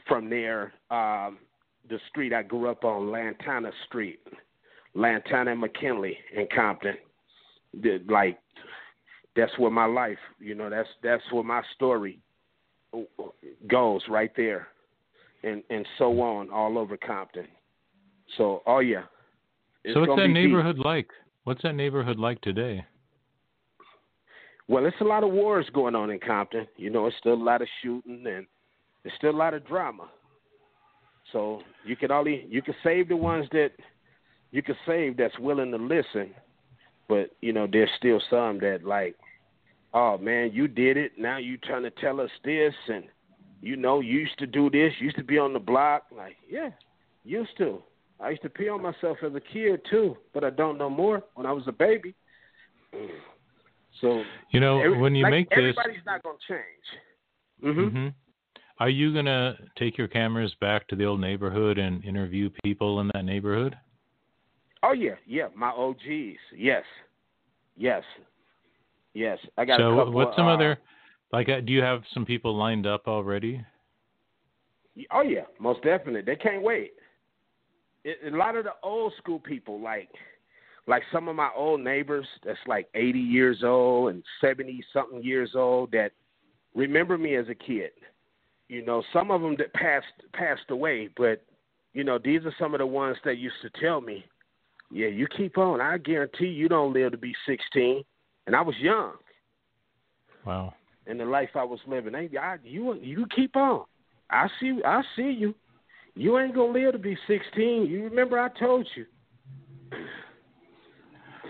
[0.09, 1.39] from there, um,
[1.89, 4.21] the street I grew up on, Lantana Street,
[4.95, 6.97] Lantana and McKinley in Compton
[8.09, 8.39] like
[9.37, 12.21] that's where my life, you know, that's that's where my story
[13.67, 14.69] goes right there,
[15.43, 17.47] and and so on all over Compton.
[18.37, 19.03] So, oh yeah.
[19.93, 20.85] so what's that neighborhood deep.
[20.85, 21.09] like?
[21.45, 22.85] What's that neighborhood like today?
[24.67, 26.67] Well, it's a lot of wars going on in Compton.
[26.77, 28.47] You know, it's still a lot of shooting and
[29.03, 30.09] there's still a lot of drama.
[31.33, 33.71] So you can only you can save the ones that
[34.53, 36.35] you can save that's willing to listen
[37.09, 39.17] but you know, there's still some that like,
[39.93, 41.13] oh man, you did it.
[41.19, 43.05] Now you trying to tell us this, and
[43.61, 44.93] you know, you used to do this.
[45.01, 46.05] used to be on the block.
[46.15, 46.71] Like, yeah,
[47.25, 47.83] used to.
[48.21, 51.23] I used to pee on myself as a kid too, but I don't know more
[51.35, 52.15] when I was a baby.
[52.95, 53.09] Mm.
[54.01, 57.75] So you know, every, when you like, make everybody's this, everybody's not gonna change.
[57.77, 57.97] Mm-hmm.
[57.97, 58.09] Mm-hmm.
[58.81, 63.11] Are you gonna take your cameras back to the old neighborhood and interview people in
[63.15, 63.77] that neighborhood?
[64.83, 66.39] Oh yeah, yeah, my OGs.
[66.57, 66.85] Yes,
[67.77, 68.03] yes,
[69.15, 69.39] yes.
[69.57, 69.79] I got.
[69.79, 70.79] So, couple, what's some uh, other?
[71.33, 73.65] Like, uh, do you have some people lined up already?
[75.11, 76.23] Oh yeah, most definitely.
[76.23, 76.93] They can't wait.
[78.05, 80.11] It, a lot of the old school people, like,
[80.87, 85.53] like some of my old neighbors, that's like eighty years old and seventy something years
[85.55, 86.13] old, that
[86.75, 87.91] remember me as a kid.
[88.69, 91.43] You know, some of them that passed passed away, but
[91.93, 94.25] you know, these are some of the ones that used to tell me,
[94.91, 95.81] yeah, you keep on.
[95.81, 98.03] I guarantee you don't live to be 16.
[98.47, 99.13] And I was young.
[100.45, 100.75] Wow.
[101.07, 103.85] And the life I was living, I, I, you you keep on.
[104.31, 105.55] I see I see you.
[106.15, 107.87] You ain't gonna live to be 16.
[107.87, 109.07] You remember I told you.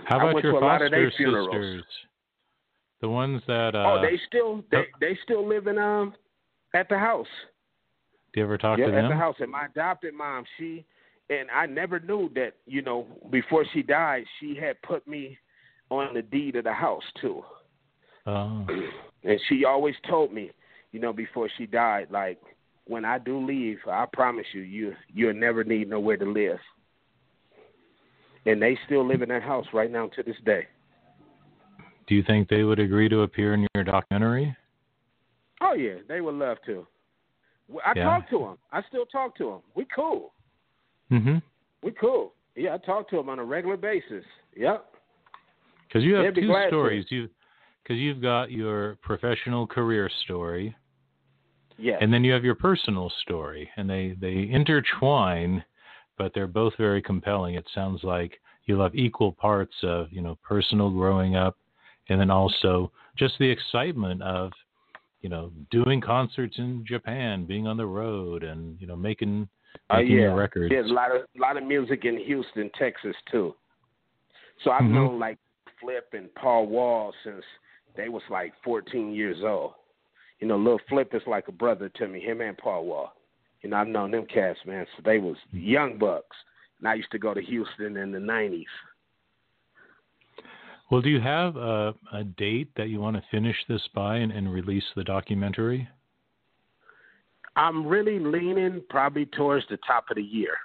[0.07, 1.85] How about your foster sisters?
[3.01, 3.75] The ones that.
[3.75, 3.85] Uh...
[3.87, 6.15] Oh, they still they they still live in um
[6.75, 7.27] at the house.
[8.33, 9.05] Do you ever talk yeah, to them?
[9.05, 9.37] at the house.
[9.41, 10.85] And my adopted mom, she
[11.31, 15.39] and I never knew that you know before she died, she had put me
[15.91, 17.43] on the deed of the house too.
[18.27, 18.67] Oh.
[19.27, 20.51] And she always told me,
[20.93, 22.39] you know, before she died, like
[22.87, 26.59] when I do leave, I promise you, you you'll never need nowhere to live.
[28.47, 30.67] And they still live in that house right now to this day.
[32.07, 34.55] Do you think they would agree to appear in your documentary?
[35.61, 36.87] Oh yeah, they would love to.
[37.85, 38.05] I Yeah.
[38.05, 38.59] talk to them.
[38.73, 39.61] I still talk to them.
[39.75, 40.35] We cool.
[41.11, 41.39] Mm-hmm.
[41.83, 42.35] We cool.
[42.57, 44.25] Yeah, I talk to them on a regular basis.
[44.57, 44.85] Yep.
[45.89, 47.07] Because you have They'd two stories.
[47.11, 47.29] You
[47.83, 50.75] because you've got your professional career story,
[51.77, 51.99] Yeah.
[52.01, 55.65] and then you have your personal story, and they they intertwine,
[56.17, 57.55] but they're both very compelling.
[57.55, 61.57] It sounds like you'll have equal parts of you know personal growing up,
[62.09, 64.53] and then also just the excitement of
[65.21, 69.49] you know doing concerts in Japan, being on the road, and you know making
[69.91, 70.35] Uh, making yeah.
[70.35, 70.71] records.
[70.71, 73.55] There's a lot of a lot of music in Houston, Texas too.
[74.63, 74.95] So I've Mhm.
[74.95, 75.39] known like
[75.81, 77.45] Flip and Paul Wall since
[77.97, 79.75] they was like 14 years old.
[80.41, 82.21] You know, Lil Flip is like a brother to me.
[82.21, 83.13] Him and Paul Wall.
[83.65, 84.87] You know, I've known them cats, man.
[84.95, 86.37] So they was young bucks,
[86.79, 88.65] and I used to go to Houston in the 90s.
[90.91, 94.31] Well, do you have a, a date that you want to finish this by and,
[94.31, 95.89] and release the documentary?
[97.57, 100.57] I'm really leaning probably towards the top of the year,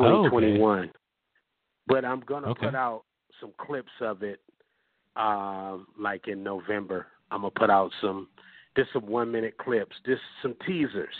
[0.00, 0.30] Oh, okay.
[0.30, 0.90] 2021.
[1.86, 2.66] But I'm gonna Okay.
[2.66, 3.04] put out
[3.40, 4.40] some clips of it,
[5.14, 7.06] um, like in November.
[7.30, 8.28] I'm gonna put out some,
[8.78, 11.14] just some one minute clips, just some teasers,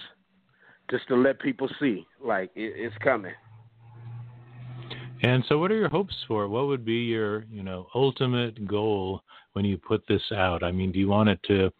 [0.91, 3.33] just to let people see, like it, it's coming.
[5.23, 6.47] And so, what are your hopes for?
[6.47, 9.23] What would be your, you know, ultimate goal
[9.55, 10.63] when you put this out?
[10.63, 11.73] I mean, do you want it to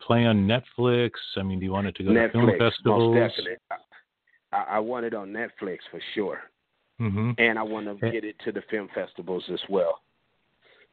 [0.00, 1.10] play on Netflix?
[1.36, 3.16] I mean, do you want it to go to film festivals?
[3.16, 3.60] most definite.
[4.52, 6.38] I, I want it on Netflix for sure.
[7.00, 7.32] Mm-hmm.
[7.38, 8.10] and I want to Eh.
[8.12, 10.02] get it to the film festivals as well.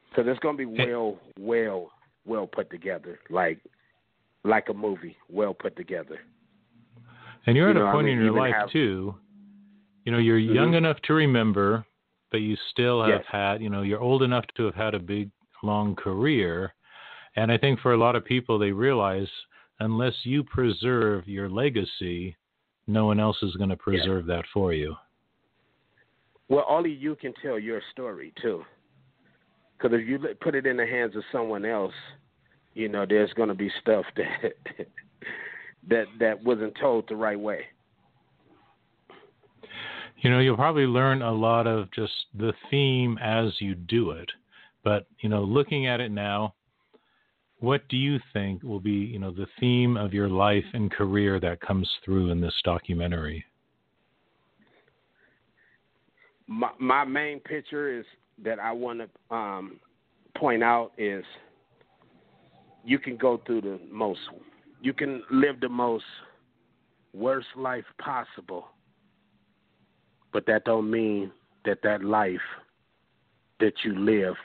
[0.10, 0.88] Because it's going to be Eh.
[0.88, 1.92] well, well,
[2.26, 3.60] well put together, like
[4.44, 6.20] like a movie, well put together.
[7.46, 9.16] And you're You at know, a I point mean, in your even life have- too.
[10.06, 10.78] You know, you're young Mhm.
[10.78, 11.86] enough to remember,
[12.32, 13.26] but you still have Yes.
[13.28, 13.62] had.
[13.62, 15.30] You know, you're old enough to have had a big,
[15.64, 16.74] long career.
[17.36, 19.30] And I think for a lot of people, they realize
[19.80, 22.36] unless you preserve your legacy,
[22.88, 24.96] no one else is going to preserve that for you.
[26.50, 28.66] Well, only you can tell your story too.
[29.78, 31.94] Because if you put it in the hands of someone else,
[32.74, 34.88] you know, there's going to be stuff that
[35.90, 37.62] that that wasn't told the right way.
[40.18, 44.30] You know, you'll probably learn a lot of just the theme as you do it.
[44.84, 46.54] But, you know, looking at it now,
[47.60, 51.40] what do you think will be, you know, the theme of your life and career
[51.40, 53.44] that comes through in this documentary?
[56.52, 58.06] my my main picture is
[58.44, 59.80] that I want to um,
[60.36, 61.24] point out is
[62.84, 64.20] you can go through the most,
[64.82, 66.06] you can live the most
[67.14, 68.68] worst life possible,
[70.34, 71.32] but that don't mean
[71.66, 72.40] that that life
[73.60, 74.36] that you live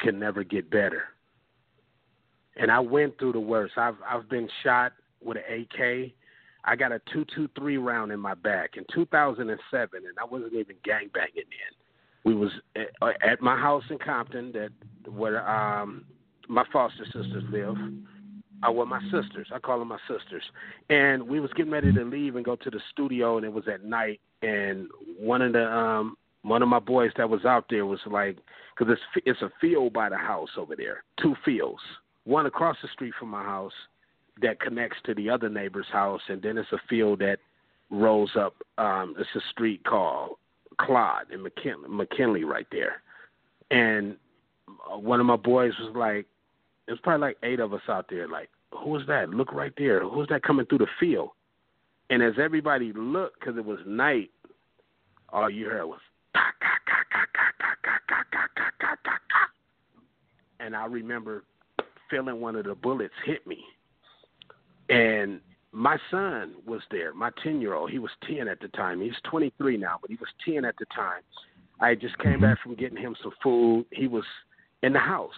[0.00, 1.04] can never get better.
[2.56, 3.74] And I went through the worst.
[3.76, 4.92] I've I've been shot
[5.22, 6.12] with an AK.
[6.64, 10.54] I got a two two three round in my back in 2007, and I wasn't
[10.54, 11.74] even gang banging then.
[12.24, 12.88] We was at,
[13.22, 14.70] at my house in Compton, that
[15.10, 16.04] where um
[16.48, 17.76] my foster sisters live.
[18.62, 19.48] I well, my sisters.
[19.54, 20.42] I call them my sisters.
[20.88, 23.68] And we was getting ready to leave and go to the studio, and it was
[23.68, 24.20] at night.
[24.42, 24.88] And
[25.18, 28.38] one of the um one of my boys that was out there was like,
[28.76, 31.82] because it's it's a field by the house over there, two fields,
[32.24, 33.72] one across the street from my house
[34.42, 37.38] that connects to the other neighbor's house, and then it's a field that
[37.90, 38.54] rolls up.
[38.78, 40.36] Um, it's a street called
[40.80, 43.02] Clod and McKinley, McKinley right there.
[43.70, 44.16] And
[44.68, 46.26] uh, one of my boys was like,
[46.86, 48.28] there's probably like eight of us out there.
[48.28, 49.30] Like, who is that?
[49.30, 50.00] Look right there.
[50.00, 51.30] Who's that coming through the field?
[52.10, 54.30] And as everybody looked, because it was night,
[55.30, 56.00] all you heard was
[60.60, 61.44] and I remember
[62.10, 63.58] feeling one of the bullets hit me.
[64.88, 65.40] And
[65.72, 67.90] my son was there, my 10 year old.
[67.90, 69.00] He was 10 at the time.
[69.00, 71.22] He's 23 now, but he was 10 at the time.
[71.80, 73.86] I just came back from getting him some food.
[73.92, 74.24] He was
[74.82, 75.34] in the house.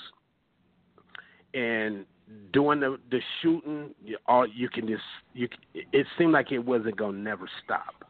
[1.59, 2.05] And
[2.53, 5.03] doing the the shooting, you, all you can just
[5.35, 5.49] you.
[5.75, 8.05] It seemed like it wasn't gonna never stop.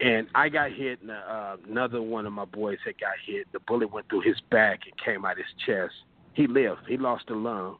[0.00, 3.46] And I got hit, and uh, another one of my boys had got hit.
[3.52, 5.94] The bullet went through his back and came out his chest.
[6.34, 6.80] He lived.
[6.88, 7.76] He lost a lung,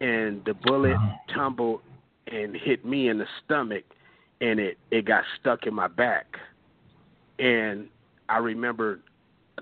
[0.00, 0.96] and the bullet
[1.34, 1.80] tumbled
[2.28, 3.84] and hit me in the stomach,
[4.40, 6.26] and it it got stuck in my back.
[7.38, 7.88] And
[8.28, 9.00] I remember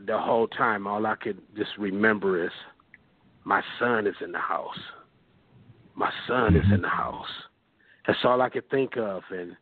[0.06, 2.52] the whole time, all I could just remember is
[3.48, 4.78] my son is in the house.
[5.94, 7.24] My son is in the house.
[8.06, 9.56] That's all I could think of, and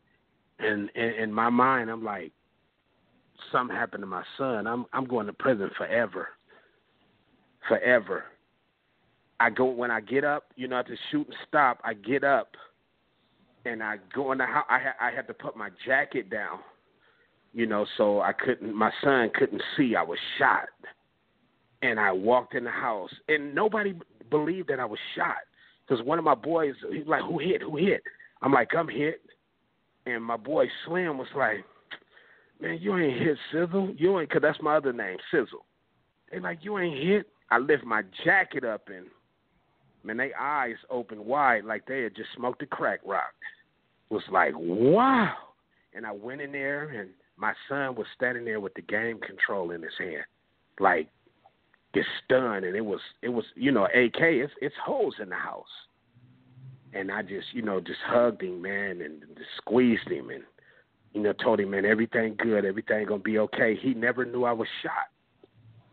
[0.58, 2.32] and in my mind, I'm like,
[3.52, 4.66] something happened to my son.
[4.66, 6.30] I'm I'm going to prison forever.
[7.68, 8.24] Forever.
[9.38, 11.80] I go when I get up, you know, to shoot and stop.
[11.84, 12.56] I get up,
[13.66, 14.66] and I go in the house.
[14.68, 16.58] I ha- I had to put my jacket down,
[17.54, 18.74] you know, so I couldn't.
[18.74, 20.70] My son couldn't see I was shot,
[21.82, 23.94] and I walked in the house, and nobody
[24.30, 25.36] believed that I was shot
[25.86, 27.62] because one of my boys, he's like, "Who hit?
[27.62, 28.02] Who hit?"
[28.42, 29.22] I'm like, "I'm hit,"
[30.06, 31.64] and my boy Slim was like,
[32.60, 33.94] "Man, you ain't hit Sizzle.
[33.96, 35.64] You ain't, cause that's my other name, Sizzle."
[36.30, 39.06] They like, "You ain't hit." I lift my jacket up and
[40.06, 43.34] man, they eyes open wide like they had just smoked a crack rock.
[44.10, 45.34] It was like, wow.
[45.94, 49.72] And I went in there and my son was standing there with the game control
[49.72, 50.24] in his hand,
[50.80, 51.08] like
[51.96, 55.36] just stunned and it was it was you know, AK, it's it's holes in the
[55.36, 55.64] house.
[56.92, 60.42] And I just, you know, just hugged him, man, and just squeezed him and
[61.12, 63.76] you know, told him, man, everything good, everything gonna be okay.
[63.80, 65.10] He never knew I was shot.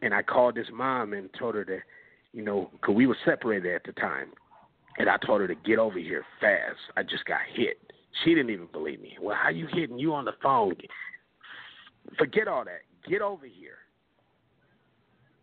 [0.01, 1.81] And I called his mom and told her that
[2.33, 4.29] you know, because we were separated at the time.
[4.97, 6.77] And I told her to get over here fast.
[6.97, 7.77] I just got hit.
[8.23, 9.17] She didn't even believe me.
[9.19, 10.75] Well, how you hitting you on the phone?
[12.17, 12.81] Forget all that.
[13.09, 13.77] Get over here.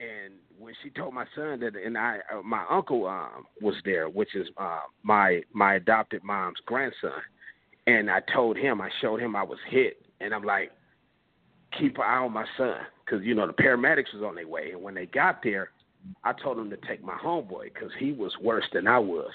[0.01, 4.09] And when she told my son that, and I, uh, my uncle um, was there,
[4.09, 7.21] which is uh, my my adopted mom's grandson,
[7.87, 10.73] and I told him, I showed him I was hit, and I'm like,
[11.79, 14.71] keep an eye on my son, because you know the paramedics was on their way,
[14.73, 15.69] and when they got there,
[16.25, 19.33] I told him to take my homeboy because he was worse than I was,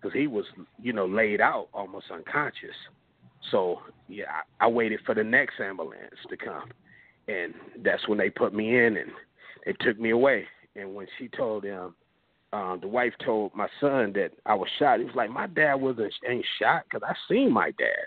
[0.00, 0.46] because he was,
[0.80, 2.76] you know, laid out almost unconscious.
[3.50, 4.24] So yeah,
[4.58, 6.70] I, I waited for the next ambulance to come,
[7.28, 7.52] and
[7.84, 9.10] that's when they put me in and
[9.68, 10.46] they took me away.
[10.76, 11.94] And when she told him,
[12.54, 14.98] um, the wife told my son that I was shot.
[14.98, 18.06] He was like, "My dad wasn't ain't shot because I seen my dad,"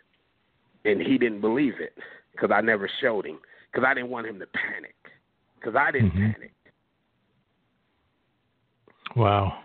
[0.86, 1.96] and he didn't believe it
[2.32, 3.38] because I never showed him
[3.72, 4.96] because I didn't want him to panic
[5.60, 6.32] because I didn't mm-hmm.
[6.32, 6.54] panic.
[9.16, 9.60] Wow.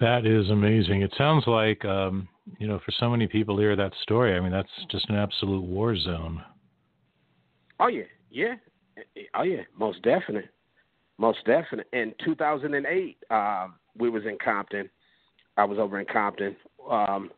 [0.00, 1.02] That is amazing.
[1.02, 2.28] It sounds like, um,
[2.58, 5.16] you know, for so many people to hear that story, I mean, that's just an
[5.16, 6.42] absolute war zone.
[7.78, 8.04] Oh, yeah.
[8.30, 8.54] Yeah.
[9.34, 9.62] Oh, yeah.
[9.76, 10.48] Most definite.
[11.18, 11.86] Most definite.
[11.92, 14.88] In 2008, uh, we was in Compton.
[15.56, 16.56] I was over in Compton.
[16.88, 17.30] Um,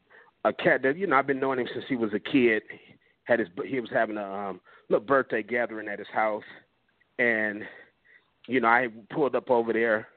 [0.44, 2.62] a cat that, you know, I've been knowing him since he was a kid.
[3.24, 6.44] Had his, he was having a um, little birthday gathering at his house.
[7.18, 7.62] And
[8.50, 10.08] you know, I pulled up over there,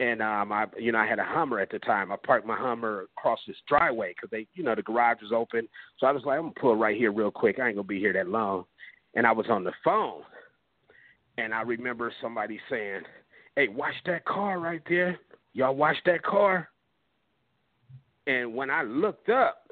[0.00, 2.10] and um, I, you know, I had a Hummer at the time.
[2.10, 5.68] I parked my Hummer across this driveway because they, you know, the garage was open.
[5.98, 7.58] So I was like, I'm gonna pull right here real quick.
[7.58, 8.64] I ain't gonna be here that long.
[9.14, 10.22] And I was on the phone,
[11.38, 13.02] and I remember somebody saying,
[13.56, 15.18] "Hey, watch that car right there.
[15.52, 16.68] Y'all watch that car."
[18.26, 19.70] And when I looked up,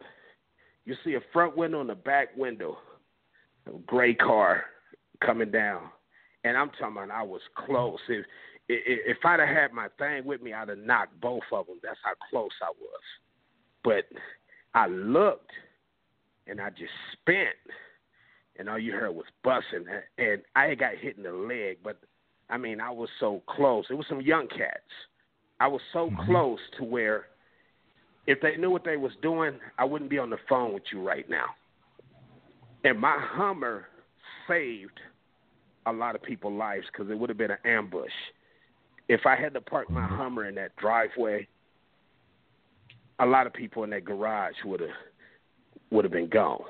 [0.85, 2.79] you see a front window and a back window,
[3.67, 4.65] a gray car
[5.21, 5.91] coming down
[6.45, 7.99] and I'm talking about I was close.
[8.09, 8.25] If
[8.69, 11.81] if I'd have had my thing with me, I'd have knocked both of them.
[11.83, 13.03] That's how close I was.
[13.83, 14.05] But
[14.75, 15.51] I looked,
[16.47, 17.57] and I just spent,
[18.61, 19.87] and all you heard was bussing,
[20.19, 21.79] and I got hit in the leg.
[21.83, 21.99] But
[22.51, 23.87] I mean, I was so close.
[23.89, 24.81] It was some young cats.
[25.59, 26.31] I was so mm-hmm.
[26.31, 27.25] close to where,
[28.27, 31.03] if they knew what they was doing, I wouldn't be on the phone with you
[31.03, 31.47] right now.
[32.85, 33.87] And my Hummer
[34.47, 35.01] saved
[35.87, 38.13] a lot of people's lives because it would have been an ambush.
[39.09, 41.49] If I had to park my Hummer in that driveway,
[43.19, 44.91] a lot of people in that garage would have
[45.91, 46.63] would have been gone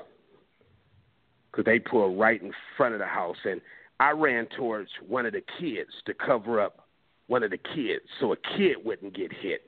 [1.51, 3.61] because they pulled right in front of the house, and
[3.99, 6.87] I ran towards one of the kids to cover up
[7.27, 9.61] one of the kids so a kid wouldn't get hit.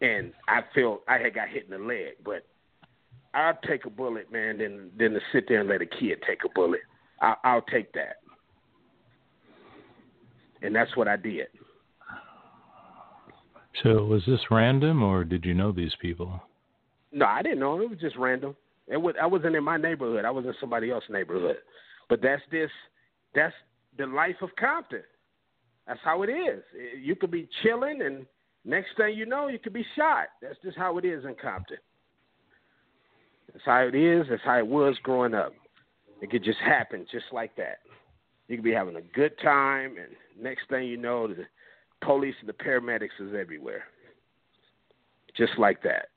[0.00, 2.44] And I felt I had got hit in the leg, but
[3.34, 6.40] I'll take a bullet, man, than than to sit there and let a kid take
[6.44, 6.80] a bullet.
[7.20, 8.16] I, I'll take that
[10.62, 11.48] and that's what I did.
[13.82, 16.40] So was this random, or did you know these people?
[17.10, 17.80] No, I didn't know.
[17.80, 18.56] It was just random.
[18.92, 20.24] It was, I wasn't in my neighborhood.
[20.24, 21.56] I was in somebody else's neighborhood.
[22.08, 22.70] But that's this.
[23.34, 23.54] That's
[23.96, 25.02] the life of Compton.
[25.86, 26.62] That's how it is.
[27.00, 28.26] You could be chilling, and
[28.64, 30.26] next thing you know, you could be shot.
[30.42, 31.78] That's just how it is in Compton.
[33.52, 34.26] That's how it is.
[34.28, 35.52] That's how it was growing up.
[36.20, 37.78] It could just happen, just like that.
[38.48, 41.46] You could be having a good time, and next thing you know, the
[42.02, 43.84] police and the paramedics is everywhere.
[45.36, 46.08] Just like that.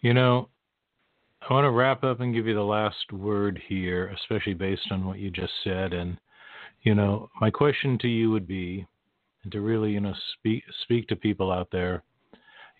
[0.00, 0.48] You know,
[1.48, 5.04] I want to wrap up and give you the last word here, especially based on
[5.04, 5.92] what you just said.
[5.92, 6.18] And,
[6.82, 8.86] you know, my question to you would be,
[9.42, 12.04] and to really, you know, speak speak to people out there,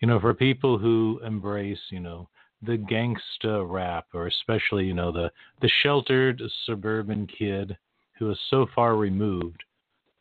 [0.01, 2.29] you know, for people who embrace, you know,
[2.61, 5.29] the gangsta rap, or especially, you know, the
[5.61, 7.77] the sheltered suburban kid
[8.17, 9.61] who is so far removed,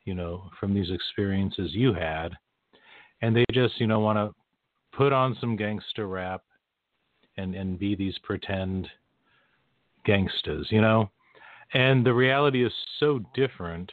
[0.05, 2.31] you know, from these experiences you had,
[3.23, 4.35] and they just, you know, want to
[4.97, 6.43] put on some gangsta rap
[7.39, 8.89] and and be these pretend
[10.05, 11.10] gangsters, you know.
[11.74, 13.93] And the reality is so different.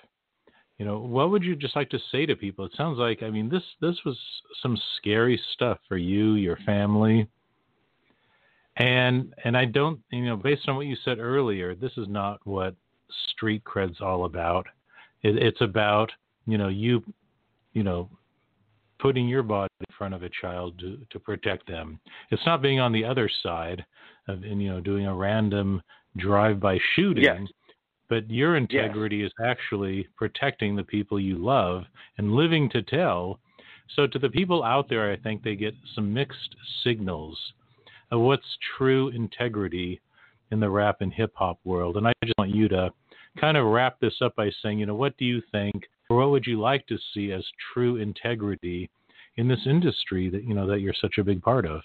[0.78, 2.66] You know, what would you just like to say to people?
[2.66, 4.18] It sounds like I mean this this was
[4.62, 7.28] some scary stuff for you, your family.
[8.78, 12.40] And and I don't you know, based on what you said earlier, this is not
[12.46, 12.76] what
[13.30, 14.68] street cred's all about.
[15.24, 16.12] It, it's about,
[16.46, 17.04] you know, you
[17.74, 18.10] you know,
[19.00, 22.00] putting your body front of a child to, to protect them.
[22.32, 23.86] It's not being on the other side
[24.28, 25.82] of and you know doing a random
[26.18, 27.24] drive-by shooting.
[27.24, 27.48] Yes.
[28.08, 29.28] But your integrity yes.
[29.28, 31.84] is actually protecting the people you love
[32.18, 33.40] and living to tell.
[33.96, 37.38] So to the people out there, I think they get some mixed signals
[38.12, 40.02] of what's true integrity
[40.52, 41.98] in the rap and hip hop world.
[41.98, 42.92] And I just want you to
[43.40, 46.30] kind of wrap this up by saying, you know, what do you think or what
[46.30, 47.44] would you like to see as
[47.74, 48.90] true integrity
[49.38, 51.82] in this industry that you know that you're such a big part of?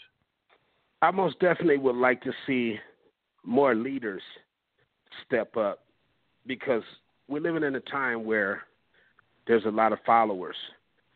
[1.03, 2.79] I most definitely would like to see
[3.45, 4.23] more leaders
[5.27, 5.81] step up
[6.47, 6.83] because
[7.29, 8.63] we're living in a time where
[9.47, 10.57] there's a lot of followers.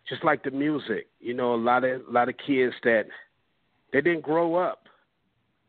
[0.08, 3.04] Just like the music, you know, a lot of a lot of kids that
[3.92, 4.88] they didn't grow up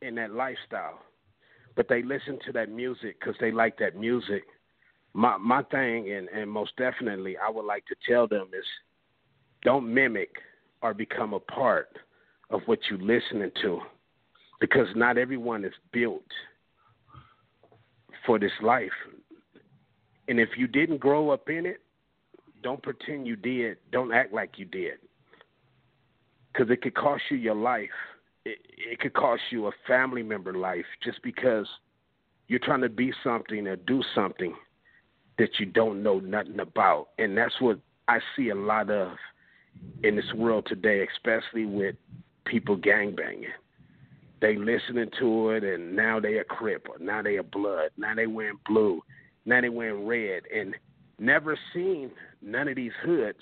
[0.01, 0.99] in that lifestyle,
[1.75, 4.43] but they listen to that music because they like that music
[5.15, 8.65] my my thing and and most definitely I would like to tell them is
[9.63, 10.29] don't mimic
[10.81, 11.89] or become a part
[12.49, 13.79] of what you're listening to
[14.59, 16.23] because not everyone is built
[18.25, 18.91] for this life.
[20.27, 21.81] And if you didn't grow up in it,
[22.63, 23.77] don't pretend you did.
[23.91, 24.93] Don't act like you did.
[26.51, 27.89] Because it could cost you your life.
[28.45, 31.67] It, it could cost you a family member life just because
[32.47, 34.55] you're trying to be something or do something
[35.37, 37.09] that you don't know nothing about.
[37.17, 39.09] And that's what I see a lot of
[40.03, 41.95] in this world today, especially with
[42.45, 43.45] people gangbanging.
[44.41, 47.89] They listening to it and now they a crip now they a blood.
[47.97, 49.01] Now they wearing blue.
[49.45, 50.75] Now they wearing red and
[51.19, 52.11] never seen
[52.41, 53.39] none of these hoods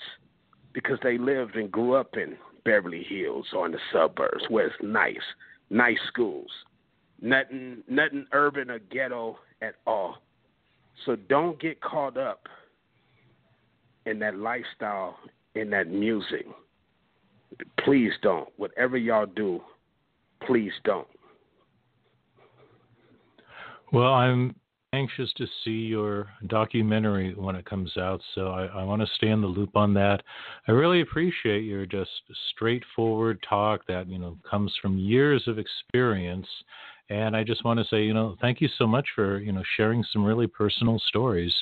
[0.72, 4.76] because they lived and grew up in Beverly Hills or in the suburbs where it's
[4.82, 5.16] nice,
[5.70, 6.50] nice schools.
[7.20, 10.18] Nothing nothing urban or ghetto at all.
[11.04, 12.48] So don't get caught up
[14.06, 15.16] in that lifestyle,
[15.54, 16.46] in that music.
[17.84, 18.48] Please don't.
[18.56, 19.60] Whatever y'all do,
[20.46, 21.06] please don't.
[23.92, 24.56] Well, I'm
[24.92, 29.28] anxious to see your documentary when it comes out, so I, I want to stay
[29.28, 30.22] in the loop on that.
[30.66, 32.10] I really appreciate your just
[32.50, 36.46] straightforward talk that you know comes from years of experience
[37.10, 39.62] and I just want to say, you know, thank you so much for, you know,
[39.76, 41.52] sharing some really personal stories.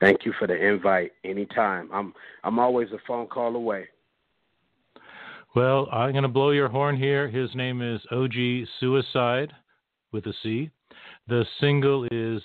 [0.00, 1.12] Thank you for the invite.
[1.24, 1.90] Anytime.
[1.92, 2.14] I'm
[2.44, 3.88] I'm always a phone call away.
[5.54, 7.28] Well, I'm going to blow your horn here.
[7.28, 9.52] His name is OG Suicide
[10.12, 10.70] with a C.
[11.26, 12.40] The single is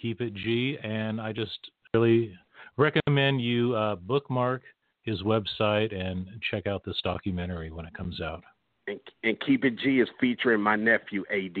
[0.00, 1.58] Keep It G, and I just
[1.92, 2.34] really
[2.76, 4.62] recommend you uh, bookmark
[5.02, 8.42] his website and check out this documentary when it comes out
[8.86, 11.58] and, and Keep It G is featuring my nephew AD.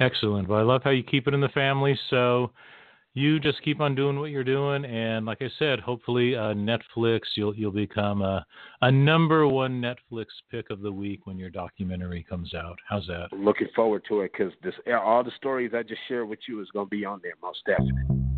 [0.00, 0.48] Excellent.
[0.48, 1.98] Well, I love how you keep it in the family.
[2.10, 2.50] So
[3.18, 7.20] you just keep on doing what you're doing, and like I said, hopefully uh, Netflix,
[7.34, 8.46] you'll you'll become a,
[8.82, 12.78] a number one Netflix pick of the week when your documentary comes out.
[12.88, 13.28] How's that?
[13.32, 16.68] looking forward to it because this all the stories I just shared with you is
[16.72, 18.37] going to be on there most definitely.